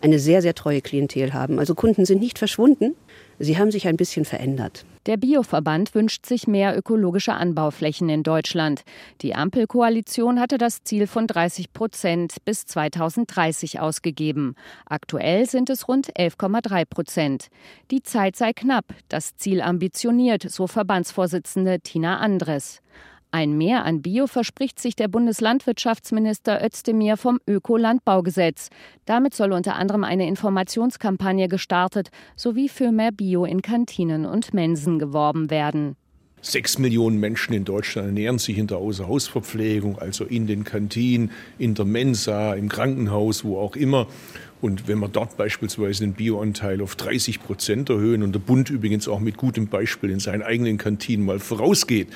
eine 0.01 0.19
sehr, 0.19 0.41
sehr 0.41 0.53
treue 0.53 0.81
Klientel 0.81 1.33
haben. 1.33 1.57
Also 1.57 1.73
Kunden 1.73 2.05
sind 2.05 2.19
nicht 2.19 2.37
verschwunden, 2.37 2.95
sie 3.43 3.57
haben 3.57 3.71
sich 3.71 3.87
ein 3.87 3.97
bisschen 3.97 4.25
verändert. 4.25 4.85
Der 5.05 5.17
Bioverband 5.17 5.95
wünscht 5.95 6.25
sich 6.25 6.47
mehr 6.47 6.77
ökologische 6.77 7.33
Anbauflächen 7.33 8.07
in 8.07 8.23
Deutschland. 8.23 8.83
Die 9.21 9.35
Ampelkoalition 9.35 10.39
hatte 10.39 10.57
das 10.57 10.83
Ziel 10.83 11.07
von 11.07 11.27
30 11.27 11.73
Prozent 11.73 12.37
bis 12.45 12.65
2030 12.65 13.81
ausgegeben. 13.81 14.55
Aktuell 14.85 15.49
sind 15.49 15.69
es 15.69 15.89
rund 15.89 16.15
11,3 16.15 16.85
Prozent. 16.85 17.47
Die 17.91 18.01
Zeit 18.01 18.37
sei 18.37 18.53
knapp, 18.53 18.85
das 19.09 19.35
Ziel 19.35 19.61
ambitioniert, 19.61 20.49
so 20.49 20.67
Verbandsvorsitzende 20.67 21.81
Tina 21.81 22.19
Andres. 22.19 22.81
Ein 23.35 23.57
Mehr 23.57 23.83
an 23.83 24.03
Bio 24.03 24.27
verspricht 24.27 24.79
sich 24.79 24.95
der 24.95 25.07
Bundeslandwirtschaftsminister 25.07 26.63
Özdemir 26.63 27.17
vom 27.17 27.39
Ökolandbaugesetz. 27.47 28.69
Damit 29.05 29.33
soll 29.33 29.53
unter 29.53 29.75
anderem 29.75 30.03
eine 30.03 30.27
Informationskampagne 30.27 31.47
gestartet 31.47 32.11
sowie 32.35 32.69
für 32.69 32.91
mehr 32.91 33.11
Bio 33.11 33.43
in 33.43 33.63
Kantinen 33.63 34.27
und 34.27 34.53
Mensen 34.53 34.99
geworben 34.99 35.49
werden. 35.49 35.95
Sechs 36.41 36.77
Millionen 36.77 37.19
Menschen 37.19 37.53
in 37.53 37.65
Deutschland 37.65 38.09
ernähren 38.09 38.37
sich 38.37 38.59
in 38.59 38.67
der 38.67 38.77
Außerhausverpflegung, 38.77 39.97
also 39.97 40.25
in 40.25 40.45
den 40.45 40.63
Kantinen, 40.63 41.31
in 41.57 41.73
der 41.73 41.85
Mensa, 41.85 42.53
im 42.53 42.69
Krankenhaus, 42.69 43.43
wo 43.43 43.57
auch 43.57 43.75
immer. 43.75 44.05
Und 44.63 44.87
wenn 44.87 44.99
wir 44.99 45.09
dort 45.09 45.35
beispielsweise 45.35 46.05
den 46.05 46.13
Bioanteil 46.13 46.81
auf 46.81 46.95
30 46.95 47.43
Prozent 47.43 47.89
erhöhen 47.89 48.23
und 48.23 48.31
der 48.31 48.39
Bund 48.39 48.69
übrigens 48.69 49.09
auch 49.09 49.19
mit 49.19 49.35
gutem 49.35 49.67
Beispiel 49.67 50.09
in 50.09 50.21
seinen 50.21 50.41
eigenen 50.41 50.77
Kantinen 50.77 51.25
mal 51.25 51.39
vorausgeht, 51.39 52.07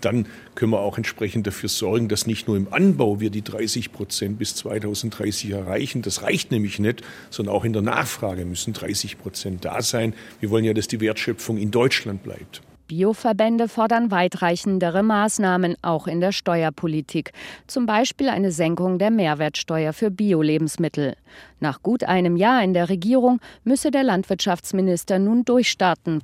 dann 0.00 0.26
können 0.56 0.72
wir 0.72 0.80
auch 0.80 0.96
entsprechend 0.96 1.46
dafür 1.46 1.68
sorgen, 1.68 2.08
dass 2.08 2.26
nicht 2.26 2.48
nur 2.48 2.56
im 2.56 2.72
Anbau 2.72 3.20
wir 3.20 3.30
die 3.30 3.42
30 3.42 3.92
Prozent 3.92 4.36
bis 4.40 4.56
2030 4.56 5.52
erreichen. 5.52 6.02
Das 6.02 6.22
reicht 6.22 6.50
nämlich 6.50 6.80
nicht, 6.80 7.02
sondern 7.30 7.54
auch 7.54 7.64
in 7.64 7.72
der 7.72 7.82
Nachfrage 7.82 8.46
müssen 8.46 8.72
30 8.72 9.18
Prozent 9.18 9.64
da 9.64 9.80
sein. 9.80 10.12
Wir 10.40 10.50
wollen 10.50 10.64
ja, 10.64 10.74
dass 10.74 10.88
die 10.88 11.00
Wertschöpfung 11.00 11.56
in 11.56 11.70
Deutschland 11.70 12.24
bleibt. 12.24 12.62
Bioverbände 12.86 13.68
fordern 13.68 14.10
weitreichendere 14.10 15.02
Maßnahmen 15.02 15.76
auch 15.82 16.06
in 16.06 16.20
der 16.20 16.32
Steuerpolitik, 16.32 17.32
zum 17.66 17.86
Beispiel 17.86 18.28
eine 18.28 18.52
Senkung 18.52 18.98
der 18.98 19.10
Mehrwertsteuer 19.10 19.92
für 19.92 20.10
Bio-Lebensmittel. 20.10 21.14
Nach 21.60 21.82
gut 21.82 22.04
einem 22.04 22.36
Jahr 22.36 22.62
in 22.62 22.74
der 22.74 22.88
Regierung 22.88 23.40
müsse 23.64 23.90
der 23.90 24.02
Landwirtschaftsminister 24.02 25.18
nun 25.18 25.44
durchstarten. 25.44 26.22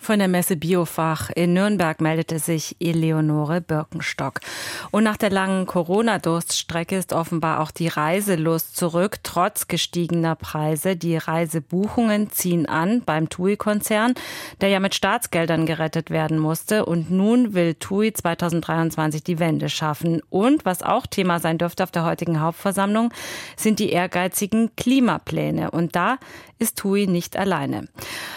Von 0.00 0.20
der 0.20 0.28
Messe 0.28 0.56
Biofach 0.56 1.28
in 1.34 1.52
Nürnberg 1.52 2.00
meldete 2.00 2.38
sich 2.38 2.76
Eleonore 2.80 3.60
Birkenstock. 3.60 4.40
Und 4.90 5.04
nach 5.04 5.16
der 5.16 5.30
langen 5.30 5.66
Corona-Durststrecke 5.66 6.96
ist 6.96 7.12
offenbar 7.12 7.60
auch 7.60 7.70
die 7.70 7.88
Reiselust 7.88 8.76
zurück, 8.76 9.18
trotz 9.22 9.66
gestiegener 9.66 10.36
Preise. 10.36 10.96
Die 10.96 11.16
Reisebuchungen 11.16 12.30
ziehen 12.30 12.66
an 12.66 13.02
beim 13.04 13.28
TUI-Konzern, 13.28 14.14
der 14.60 14.68
ja 14.70 14.80
mit 14.80 14.94
Staatsgeldern 14.94 15.66
gerettet 15.66 16.10
werden 16.10 16.38
musste. 16.38 16.86
Und 16.86 17.10
nun 17.10 17.52
will 17.52 17.74
TUI 17.74 18.12
2023 18.12 19.24
die 19.24 19.38
Wende 19.38 19.68
schaffen. 19.68 20.22
Und 20.30 20.64
was 20.64 20.82
auch 20.82 21.06
Thema 21.06 21.40
sein 21.40 21.58
dürfte 21.58 21.82
auf 21.82 21.90
der 21.90 22.04
heutigen 22.04 22.40
Hauptversammlung, 22.40 23.12
sind 23.56 23.78
die 23.78 23.90
ehrgeizigen 23.90 24.74
Klimapläne. 24.76 25.70
Und 25.70 25.96
da 25.96 26.18
ist 26.58 26.76
TUI 26.78 27.06
nicht 27.06 27.36
alleine. 27.36 27.88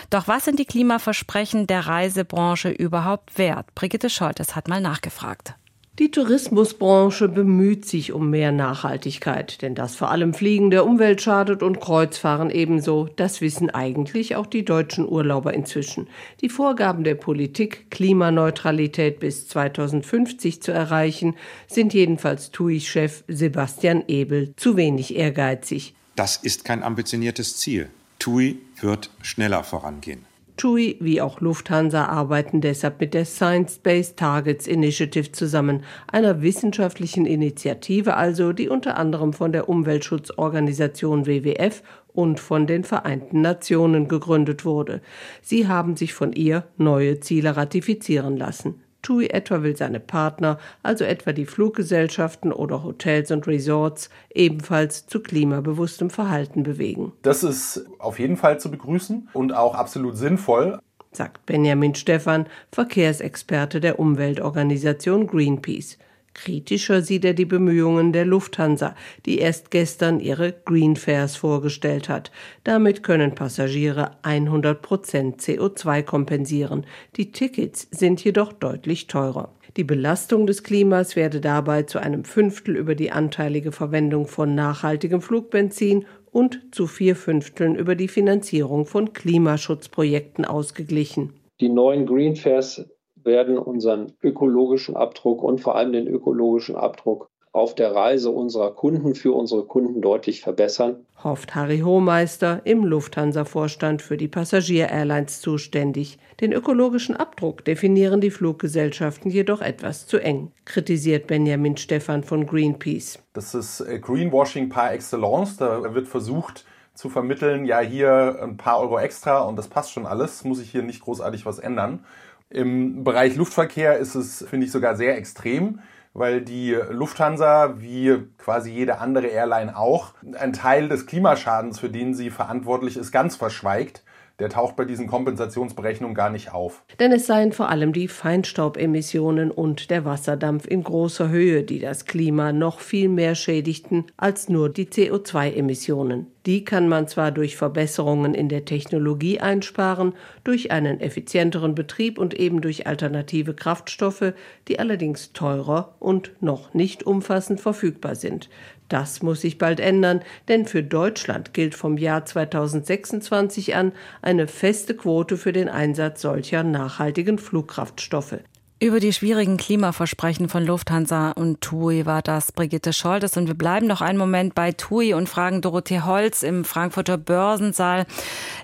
Doch 0.09 0.27
was 0.27 0.45
sind 0.45 0.59
die 0.59 0.65
Klimaversprechen 0.65 1.50
der 1.53 1.87
Reisebranche 1.87 2.69
überhaupt 2.69 3.37
wert? 3.37 3.73
Brigitte 3.75 4.09
Scholtes 4.09 4.55
hat 4.55 4.67
mal 4.67 4.81
nachgefragt. 4.81 5.55
Die 5.99 6.09
Tourismusbranche 6.09 7.27
bemüht 7.27 7.85
sich 7.85 8.13
um 8.13 8.29
mehr 8.29 8.53
Nachhaltigkeit, 8.53 9.61
denn 9.61 9.75
das 9.75 9.95
vor 9.95 10.09
allem 10.09 10.33
Fliegen 10.33 10.71
der 10.71 10.85
Umwelt 10.85 11.21
schadet 11.21 11.61
und 11.61 11.81
Kreuzfahren 11.81 12.49
ebenso. 12.49 13.09
Das 13.17 13.41
wissen 13.41 13.69
eigentlich 13.69 14.37
auch 14.37 14.47
die 14.47 14.63
deutschen 14.63 15.07
Urlauber 15.07 15.53
inzwischen. 15.53 16.07
Die 16.39 16.47
Vorgaben 16.47 17.03
der 17.03 17.15
Politik, 17.15 17.91
Klimaneutralität 17.91 19.19
bis 19.19 19.49
2050 19.49 20.61
zu 20.61 20.71
erreichen, 20.71 21.35
sind 21.67 21.93
jedenfalls 21.93 22.51
TUI-Chef 22.51 23.23
Sebastian 23.27 24.05
Ebel 24.07 24.55
zu 24.55 24.77
wenig 24.77 25.15
ehrgeizig. 25.15 25.93
Das 26.15 26.37
ist 26.37 26.63
kein 26.63 26.83
ambitioniertes 26.83 27.57
Ziel. 27.57 27.89
TUI 28.17 28.59
wird 28.79 29.09
schneller 29.21 29.63
vorangehen. 29.63 30.30
TUI 30.61 30.97
wie 30.99 31.21
auch 31.21 31.41
Lufthansa 31.41 32.05
arbeiten 32.05 32.61
deshalb 32.61 32.99
mit 32.99 33.15
der 33.15 33.25
Science-Based 33.25 34.15
Targets 34.15 34.67
Initiative 34.67 35.31
zusammen, 35.31 35.83
einer 36.11 36.43
wissenschaftlichen 36.43 37.25
Initiative 37.25 38.15
also, 38.15 38.53
die 38.53 38.69
unter 38.69 38.95
anderem 38.95 39.33
von 39.33 39.53
der 39.53 39.67
Umweltschutzorganisation 39.69 41.25
WWF 41.25 41.81
und 42.13 42.39
von 42.39 42.67
den 42.67 42.83
Vereinten 42.83 43.41
Nationen 43.41 44.07
gegründet 44.07 44.63
wurde. 44.63 45.01
Sie 45.41 45.67
haben 45.67 45.95
sich 45.95 46.13
von 46.13 46.31
ihr 46.31 46.67
neue 46.77 47.19
Ziele 47.19 47.57
ratifizieren 47.57 48.37
lassen. 48.37 48.83
TUI 49.01 49.27
etwa 49.29 49.63
will 49.63 49.75
seine 49.75 49.99
Partner, 49.99 50.57
also 50.83 51.03
etwa 51.03 51.33
die 51.33 51.45
Fluggesellschaften 51.45 52.51
oder 52.51 52.83
Hotels 52.83 53.31
und 53.31 53.47
Resorts, 53.47 54.09
ebenfalls 54.33 55.07
zu 55.07 55.21
klimabewusstem 55.21 56.09
Verhalten 56.09 56.63
bewegen. 56.63 57.13
Das 57.21 57.43
ist 57.43 57.85
auf 57.99 58.19
jeden 58.19 58.37
Fall 58.37 58.59
zu 58.59 58.71
begrüßen 58.71 59.29
und 59.33 59.53
auch 59.53 59.75
absolut 59.75 60.17
sinnvoll. 60.17 60.79
sagt 61.11 61.45
Benjamin 61.45 61.93
Stephan, 61.95 62.47
Verkehrsexperte 62.71 63.81
der 63.81 63.99
Umweltorganisation 63.99 65.27
Greenpeace. 65.27 65.97
Kritischer 66.33 67.01
sieht 67.01 67.25
er 67.25 67.33
die 67.33 67.45
Bemühungen 67.45 68.13
der 68.13 68.25
Lufthansa, 68.25 68.95
die 69.25 69.39
erst 69.39 69.71
gestern 69.71 70.19
ihre 70.19 70.53
Green 70.65 70.95
Fares 70.95 71.35
vorgestellt 71.35 72.09
hat. 72.09 72.31
Damit 72.63 73.03
können 73.03 73.35
Passagiere 73.35 74.11
100 74.23 74.81
Prozent 74.81 75.41
CO2 75.41 76.03
kompensieren. 76.03 76.85
Die 77.17 77.31
Tickets 77.31 77.87
sind 77.91 78.23
jedoch 78.23 78.53
deutlich 78.53 79.07
teurer. 79.07 79.53
Die 79.77 79.83
Belastung 79.85 80.47
des 80.47 80.63
Klimas 80.63 81.15
werde 81.15 81.39
dabei 81.39 81.83
zu 81.83 81.99
einem 81.99 82.25
Fünftel 82.25 82.75
über 82.75 82.93
die 82.95 83.11
anteilige 83.11 83.71
Verwendung 83.71 84.27
von 84.27 84.53
nachhaltigem 84.53 85.21
Flugbenzin 85.21 86.05
und 86.31 86.61
zu 86.71 86.87
vier 86.87 87.15
Fünfteln 87.15 87.75
über 87.75 87.95
die 87.95 88.07
Finanzierung 88.07 88.85
von 88.85 89.13
Klimaschutzprojekten 89.13 90.45
ausgeglichen. 90.45 91.33
Die 91.61 91.69
neuen 91.69 92.05
Green 92.05 92.35
Fares 92.35 92.85
werden 93.23 93.57
unseren 93.57 94.13
ökologischen 94.21 94.95
Abdruck 94.95 95.43
und 95.43 95.59
vor 95.59 95.75
allem 95.75 95.93
den 95.93 96.07
ökologischen 96.07 96.75
Abdruck 96.75 97.29
auf 97.53 97.75
der 97.75 97.93
Reise 97.93 98.29
unserer 98.29 98.71
Kunden 98.71 99.13
für 99.13 99.33
unsere 99.33 99.65
Kunden 99.65 100.01
deutlich 100.01 100.41
verbessern. 100.41 101.05
Hofft 101.21 101.53
Harry 101.53 101.79
Hohmeister 101.79 102.61
im 102.63 102.85
Lufthansa-Vorstand 102.85 104.01
für 104.01 104.15
die 104.15 104.29
Passagier-Airlines 104.29 105.41
zuständig. 105.41 106.17
Den 106.39 106.53
ökologischen 106.53 107.15
Abdruck 107.15 107.65
definieren 107.65 108.21
die 108.21 108.31
Fluggesellschaften 108.31 109.29
jedoch 109.29 109.61
etwas 109.61 110.07
zu 110.07 110.17
eng, 110.17 110.51
kritisiert 110.63 111.27
Benjamin 111.27 111.75
Stephan 111.75 112.23
von 112.23 112.45
Greenpeace. 112.45 113.19
Das 113.33 113.53
ist 113.53 113.81
äh, 113.81 113.99
Greenwashing 113.99 114.69
par 114.69 114.93
excellence. 114.93 115.57
Da 115.57 115.93
wird 115.93 116.07
versucht, 116.07 116.65
zu 116.93 117.09
vermitteln, 117.09 117.65
ja, 117.65 117.79
hier 117.79 118.39
ein 118.41 118.57
paar 118.57 118.79
Euro 118.79 118.99
extra 118.99 119.41
und 119.41 119.55
das 119.55 119.67
passt 119.67 119.91
schon 119.91 120.05
alles, 120.05 120.43
muss 120.43 120.59
ich 120.59 120.69
hier 120.71 120.83
nicht 120.83 121.01
großartig 121.01 121.45
was 121.45 121.59
ändern. 121.59 122.05
Im 122.51 123.03
Bereich 123.03 123.35
Luftverkehr 123.35 123.97
ist 123.97 124.15
es, 124.15 124.45
finde 124.47 124.65
ich, 124.65 124.71
sogar 124.71 124.95
sehr 124.95 125.17
extrem, 125.17 125.79
weil 126.13 126.41
die 126.41 126.77
Lufthansa, 126.89 127.79
wie 127.79 128.17
quasi 128.37 128.71
jede 128.71 128.99
andere 128.99 129.27
Airline 129.27 129.77
auch, 129.77 130.13
einen 130.37 130.53
Teil 130.53 130.89
des 130.89 131.05
Klimaschadens, 131.05 131.79
für 131.79 131.89
den 131.89 132.13
sie 132.13 132.29
verantwortlich 132.29 132.97
ist, 132.97 133.11
ganz 133.11 133.37
verschweigt 133.37 134.03
der 134.39 134.49
taucht 134.49 134.75
bei 134.75 134.85
diesen 134.85 135.07
Kompensationsberechnungen 135.07 136.15
gar 136.15 136.29
nicht 136.29 136.51
auf. 136.51 136.83
Denn 136.99 137.11
es 137.11 137.27
seien 137.27 137.51
vor 137.51 137.69
allem 137.69 137.93
die 137.93 138.07
Feinstaubemissionen 138.07 139.51
und 139.51 139.89
der 139.89 140.05
Wasserdampf 140.05 140.65
in 140.65 140.83
großer 140.83 141.29
Höhe, 141.29 141.63
die 141.63 141.79
das 141.79 142.05
Klima 142.05 142.51
noch 142.51 142.79
viel 142.79 143.09
mehr 143.09 143.35
schädigten 143.35 144.05
als 144.17 144.49
nur 144.49 144.69
die 144.69 144.85
CO2-Emissionen. 144.85 146.27
Die 146.47 146.65
kann 146.65 146.87
man 146.87 147.07
zwar 147.07 147.31
durch 147.31 147.55
Verbesserungen 147.55 148.33
in 148.33 148.49
der 148.49 148.65
Technologie 148.65 149.39
einsparen, 149.39 150.13
durch 150.43 150.71
einen 150.71 150.99
effizienteren 150.99 151.75
Betrieb 151.75 152.17
und 152.17 152.33
eben 152.33 152.61
durch 152.61 152.87
alternative 152.87 153.53
Kraftstoffe, 153.53 154.33
die 154.67 154.79
allerdings 154.79 155.33
teurer 155.33 155.95
und 155.99 156.31
noch 156.41 156.73
nicht 156.73 157.03
umfassend 157.03 157.61
verfügbar 157.61 158.15
sind. 158.15 158.49
Das 158.91 159.21
muss 159.21 159.39
sich 159.39 159.57
bald 159.57 159.79
ändern, 159.79 160.21
denn 160.49 160.65
für 160.65 160.83
Deutschland 160.83 161.53
gilt 161.53 161.75
vom 161.75 161.97
Jahr 161.97 162.25
2026 162.25 163.73
an 163.73 163.93
eine 164.21 164.47
feste 164.47 164.95
Quote 164.95 165.37
für 165.37 165.53
den 165.53 165.69
Einsatz 165.69 166.21
solcher 166.21 166.63
nachhaltigen 166.63 167.37
Flugkraftstoffe. 167.37 168.39
Über 168.81 168.99
die 168.99 169.13
schwierigen 169.13 169.55
Klimaversprechen 169.55 170.49
von 170.49 170.65
Lufthansa 170.65 171.31
und 171.31 171.61
TUI 171.61 172.05
war 172.05 172.21
das 172.21 172.51
Brigitte 172.51 172.91
Scholtes. 172.91 173.37
Und 173.37 173.47
wir 173.47 173.53
bleiben 173.53 173.87
noch 173.87 174.01
einen 174.01 174.17
Moment 174.17 174.55
bei 174.55 174.73
TUI 174.73 175.13
und 175.13 175.29
fragen 175.29 175.61
Dorothee 175.61 176.01
Holz 176.01 176.43
im 176.43 176.65
Frankfurter 176.65 177.17
Börsensaal. 177.17 178.05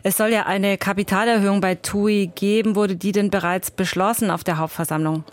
Es 0.04 0.18
soll 0.18 0.34
ja 0.34 0.46
eine 0.46 0.78
Kapitalerhöhung 0.78 1.62
bei 1.62 1.76
TUI 1.76 2.32
geben. 2.36 2.76
Wurde 2.76 2.98
die 2.98 3.14
denn 3.14 3.30
bereits 3.30 3.72
beschlossen 3.72 4.30
auf 4.30 4.44
der 4.44 4.58
Hauptversammlung? 4.58 5.24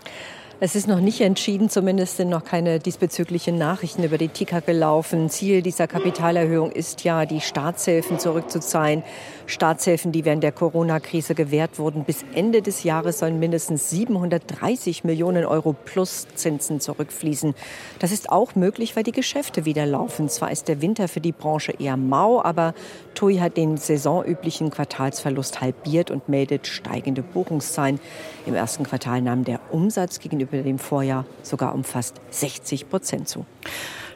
Es 0.61 0.73
ist 0.73 0.87
noch 0.87 1.01
nicht 1.01 1.19
entschieden, 1.19 1.69
zumindest 1.69 2.15
sind 2.15 2.29
noch 2.29 2.45
keine 2.45 2.79
diesbezüglichen 2.79 3.57
Nachrichten 3.57 4.03
über 4.03 4.17
die 4.17 4.29
TICA 4.29 4.61
gelaufen. 4.61 5.29
Ziel 5.29 5.61
dieser 5.61 5.85
Kapitalerhöhung 5.85 6.71
ist 6.71 7.03
ja, 7.03 7.25
die 7.25 7.41
Staatshilfen 7.41 8.19
zurückzuzahlen. 8.19 9.03
Staatshilfen, 9.47 10.11
die 10.11 10.25
während 10.25 10.43
der 10.43 10.51
Corona-Krise 10.51 11.35
gewährt 11.35 11.79
wurden. 11.79 12.03
Bis 12.03 12.25
Ende 12.33 12.61
des 12.61 12.83
Jahres 12.83 13.19
sollen 13.19 13.39
mindestens 13.39 13.89
730 13.89 15.03
Millionen 15.03 15.45
Euro 15.45 15.73
plus 15.73 16.27
Zinsen 16.35 16.79
zurückfließen. 16.79 17.53
Das 17.99 18.11
ist 18.11 18.29
auch 18.29 18.55
möglich, 18.55 18.95
weil 18.95 19.03
die 19.03 19.11
Geschäfte 19.11 19.65
wieder 19.65 19.85
laufen. 19.85 20.29
Zwar 20.29 20.51
ist 20.51 20.67
der 20.67 20.81
Winter 20.81 21.07
für 21.07 21.21
die 21.21 21.31
Branche 21.31 21.73
eher 21.77 21.97
mau, 21.97 22.41
aber 22.41 22.73
TUI 23.13 23.37
hat 23.37 23.57
den 23.57 23.77
saisonüblichen 23.77 24.71
Quartalsverlust 24.71 25.61
halbiert 25.61 26.11
und 26.11 26.29
meldet 26.29 26.67
steigende 26.67 27.21
Buchungszahlen. 27.21 27.99
Im 28.45 28.55
ersten 28.55 28.83
Quartal 28.83 29.21
nahm 29.21 29.43
der 29.43 29.59
Umsatz 29.71 30.19
gegenüber 30.19 30.57
dem 30.57 30.79
Vorjahr 30.79 31.25
sogar 31.43 31.73
um 31.73 31.83
fast 31.83 32.19
60 32.31 32.89
Prozent 32.89 33.29
zu. 33.29 33.45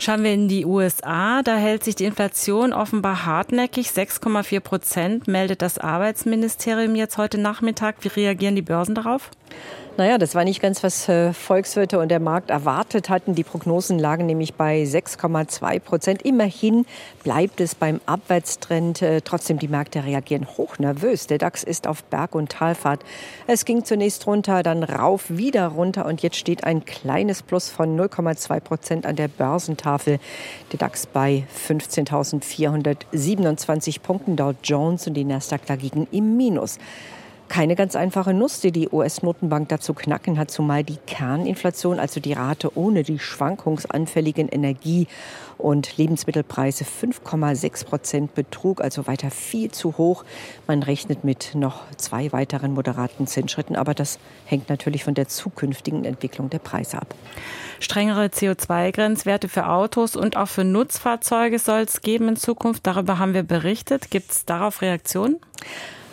Schauen 0.01 0.23
wir 0.23 0.33
in 0.33 0.47
die 0.47 0.65
USA, 0.65 1.43
da 1.43 1.57
hält 1.57 1.83
sich 1.83 1.93
die 1.93 2.05
Inflation 2.05 2.71
offenbar 2.71 3.25
hartnäckig. 3.25 3.89
6,4 3.89 4.61
Prozent 4.61 5.27
meldet 5.27 5.61
das 5.61 5.77
Arbeitsministerium 5.77 6.95
jetzt 6.95 7.17
heute 7.17 7.37
Nachmittag. 7.37 7.97
Wie 7.99 8.07
reagieren 8.07 8.55
die 8.55 8.61
Börsen 8.61 8.95
darauf? 8.95 9.29
Naja, 9.99 10.17
das 10.17 10.33
war 10.33 10.43
nicht 10.45 10.61
ganz, 10.61 10.81
was 10.81 11.09
äh, 11.09 11.33
Volkswirte 11.33 11.99
und 11.99 12.07
der 12.07 12.21
Markt 12.21 12.51
erwartet 12.51 13.09
hatten. 13.09 13.35
Die 13.35 13.43
Prognosen 13.43 13.99
lagen 13.99 14.27
nämlich 14.27 14.53
bei 14.53 14.83
6,2 14.83 15.81
Prozent. 15.81 16.21
Immerhin 16.21 16.85
bleibt 17.21 17.59
es 17.59 17.75
beim 17.75 17.99
Abwärtstrend. 18.05 19.01
Äh, 19.01 19.19
trotzdem, 19.19 19.59
die 19.59 19.67
Märkte 19.67 20.05
reagieren 20.05 20.47
hochnervös. 20.47 21.27
Der 21.27 21.37
DAX 21.37 21.65
ist 21.65 21.85
auf 21.85 22.05
Berg- 22.05 22.33
und 22.33 22.49
Talfahrt. 22.49 23.01
Es 23.45 23.65
ging 23.65 23.83
zunächst 23.83 24.25
runter, 24.25 24.63
dann 24.63 24.83
rauf, 24.83 25.25
wieder 25.27 25.67
runter 25.67 26.05
und 26.05 26.21
jetzt 26.21 26.37
steht 26.37 26.63
ein 26.63 26.85
kleines 26.85 27.41
Plus 27.41 27.67
von 27.67 27.99
0,2 27.99 28.61
Prozent 28.61 29.05
an 29.05 29.17
der 29.17 29.27
Börsentafel. 29.27 30.19
Der 30.71 30.79
DAX 30.79 31.07
bei 31.07 31.43
15.427 31.67 33.99
Punkten. 33.99 34.37
Dow 34.37 34.53
Jones 34.63 35.07
und 35.07 35.15
die 35.15 35.25
Nasdaq 35.25 35.65
dagegen 35.65 36.07
im 36.11 36.37
Minus 36.37 36.77
keine 37.49 37.75
ganz 37.75 37.95
einfache 37.95 38.33
Nuss, 38.33 38.61
die 38.61 38.71
die 38.71 38.89
US-Notenbank 38.89 39.67
dazu 39.69 39.93
knacken 39.93 40.37
hat, 40.39 40.51
zumal 40.51 40.83
die 40.83 40.97
Kerninflation, 41.07 41.99
also 41.99 42.19
die 42.19 42.33
Rate 42.33 42.77
ohne 42.77 43.03
die 43.03 43.19
schwankungsanfälligen 43.19 44.47
Energie- 44.47 45.07
und 45.57 45.97
Lebensmittelpreise 45.97 46.85
5,6 46.85 47.85
Prozent 47.85 48.35
betrug, 48.35 48.81
also 48.81 49.07
weiter 49.07 49.29
viel 49.29 49.71
zu 49.71 49.97
hoch. 49.97 50.23
Man 50.67 50.83
rechnet 50.83 51.25
mit 51.25 51.53
noch 51.53 51.81
zwei 51.97 52.31
weiteren 52.31 52.73
moderaten 52.73 53.27
Zinsschritten, 53.27 53.75
aber 53.75 53.93
das 53.93 54.19
hängt 54.45 54.69
natürlich 54.69 55.03
von 55.03 55.15
der 55.15 55.27
zukünftigen 55.27 56.05
Entwicklung 56.05 56.49
der 56.49 56.59
Preise 56.59 56.97
ab. 56.97 57.13
Strengere 57.81 58.27
CO2-Grenzwerte 58.27 59.49
für 59.49 59.67
Autos 59.67 60.15
und 60.15 60.37
auch 60.37 60.47
für 60.47 60.63
Nutzfahrzeuge 60.63 61.59
soll 61.59 61.81
es 61.81 62.01
geben 62.01 62.29
in 62.29 62.35
Zukunft. 62.35 62.87
Darüber 62.87 63.19
haben 63.19 63.33
wir 63.33 63.43
berichtet. 63.43 64.11
Gibt 64.11 64.31
es 64.31 64.45
darauf 64.45 64.81
Reaktionen? 64.81 65.37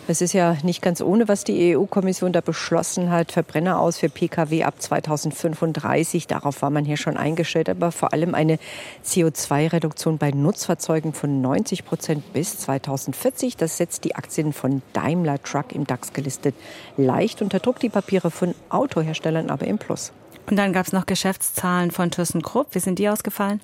Es 0.09 0.21
ist 0.21 0.31
ja 0.31 0.55
nicht 0.63 0.81
ganz 0.81 1.01
ohne, 1.01 1.27
was 1.27 1.43
die 1.43 1.75
EU-Kommission 1.75 2.31
da 2.31 2.39
beschlossen 2.39 3.11
hat. 3.11 3.33
Verbrenner 3.33 3.77
aus 3.77 3.97
für 3.97 4.07
Pkw 4.07 4.63
ab 4.63 4.75
2035. 4.81 6.27
Darauf 6.27 6.61
war 6.61 6.69
man 6.69 6.85
hier 6.85 6.95
schon 6.95 7.17
eingestellt. 7.17 7.67
Aber 7.67 7.91
vor 7.91 8.13
allem 8.13 8.33
eine 8.33 8.57
CO2-Reduktion 9.05 10.17
bei 10.17 10.31
Nutzfahrzeugen 10.31 11.11
von 11.11 11.41
90 11.41 11.83
Prozent 11.83 12.31
bis 12.31 12.57
2040. 12.57 13.57
Das 13.57 13.75
setzt 13.75 14.05
die 14.05 14.15
Aktien 14.15 14.53
von 14.53 14.81
Daimler 14.93 15.43
Truck 15.43 15.73
im 15.75 15.85
DAX 15.85 16.13
gelistet 16.13 16.55
leicht 16.95 17.41
unter 17.41 17.59
Druck. 17.59 17.81
Die 17.81 17.89
Papiere 17.89 18.31
von 18.31 18.55
Autoherstellern 18.69 19.49
aber 19.49 19.67
im 19.67 19.77
Plus. 19.77 20.13
Und 20.49 20.55
dann 20.55 20.71
gab 20.71 20.85
es 20.85 20.93
noch 20.93 21.05
Geschäftszahlen 21.05 21.91
von 21.91 22.11
ThyssenKrupp. 22.11 22.67
Wie 22.71 22.79
sind 22.79 22.99
die 22.99 23.09
ausgefallen? 23.09 23.59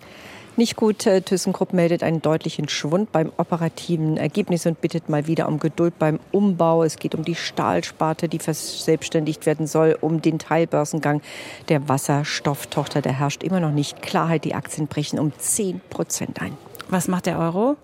Nicht 0.55 0.75
gut. 0.75 1.07
Äh, 1.07 1.21
ThyssenKrupp 1.21 1.73
meldet 1.73 2.03
einen 2.03 2.21
deutlichen 2.21 2.69
Schwund 2.69 3.11
beim 3.11 3.31
operativen 3.37 4.17
Ergebnis 4.17 4.67
und 4.67 4.81
bittet 4.81 5.09
mal 5.09 5.25
wieder 5.25 5.47
um 5.47 5.57
Geduld 5.57 5.97
beim 5.97 6.19
Umbau. 6.31 6.83
Es 6.83 6.97
geht 6.97 7.15
um 7.15 7.25
die 7.25 7.33
Stahlsparte, 7.33 8.29
die 8.29 8.37
verselbstständigt 8.37 9.47
werden 9.47 9.65
soll, 9.65 9.97
um 9.99 10.21
den 10.21 10.37
Teilbörsengang 10.37 11.21
der 11.69 11.89
Wasserstofftochter. 11.89 13.01
Da 13.01 13.09
herrscht 13.09 13.41
immer 13.41 13.59
noch 13.59 13.71
nicht 13.71 14.03
Klarheit. 14.03 14.45
Die 14.45 14.53
Aktien 14.53 14.85
brechen 14.85 15.17
um 15.17 15.31
10 15.35 15.81
Prozent 15.89 16.39
ein. 16.39 16.55
Was 16.87 17.07
macht 17.07 17.25
der 17.25 17.39
Euro? 17.39 17.75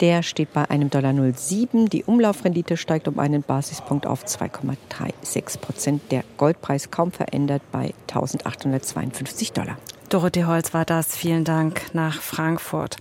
Der 0.00 0.22
steht 0.22 0.54
bei 0.54 0.68
einem 0.70 0.88
Dollar 0.88 1.12
07. 1.12 1.90
Die 1.90 2.04
Umlaufrendite 2.04 2.78
steigt 2.78 3.06
um 3.06 3.18
einen 3.18 3.42
Basispunkt 3.42 4.06
auf 4.06 4.24
2,36 4.24 5.58
Prozent. 5.58 6.02
Der 6.10 6.24
Goldpreis 6.38 6.90
kaum 6.90 7.12
verändert 7.12 7.62
bei 7.70 7.92
1852 8.08 9.52
Dollar. 9.52 9.76
Dorothee 10.12 10.44
Holz 10.44 10.74
war 10.74 10.84
das. 10.84 11.16
Vielen 11.16 11.44
Dank 11.44 11.94
nach 11.94 12.20
Frankfurt. 12.20 12.98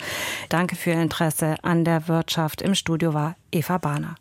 Danke 0.48 0.78
für 0.78 0.92
Ihr 0.92 1.02
Interesse 1.02 1.58
an 1.62 1.84
der 1.84 2.08
Wirtschaft. 2.08 2.62
Im 2.62 2.74
Studio 2.74 3.14
war 3.14 3.36
Eva 3.52 3.80
Bahner. 3.80 4.16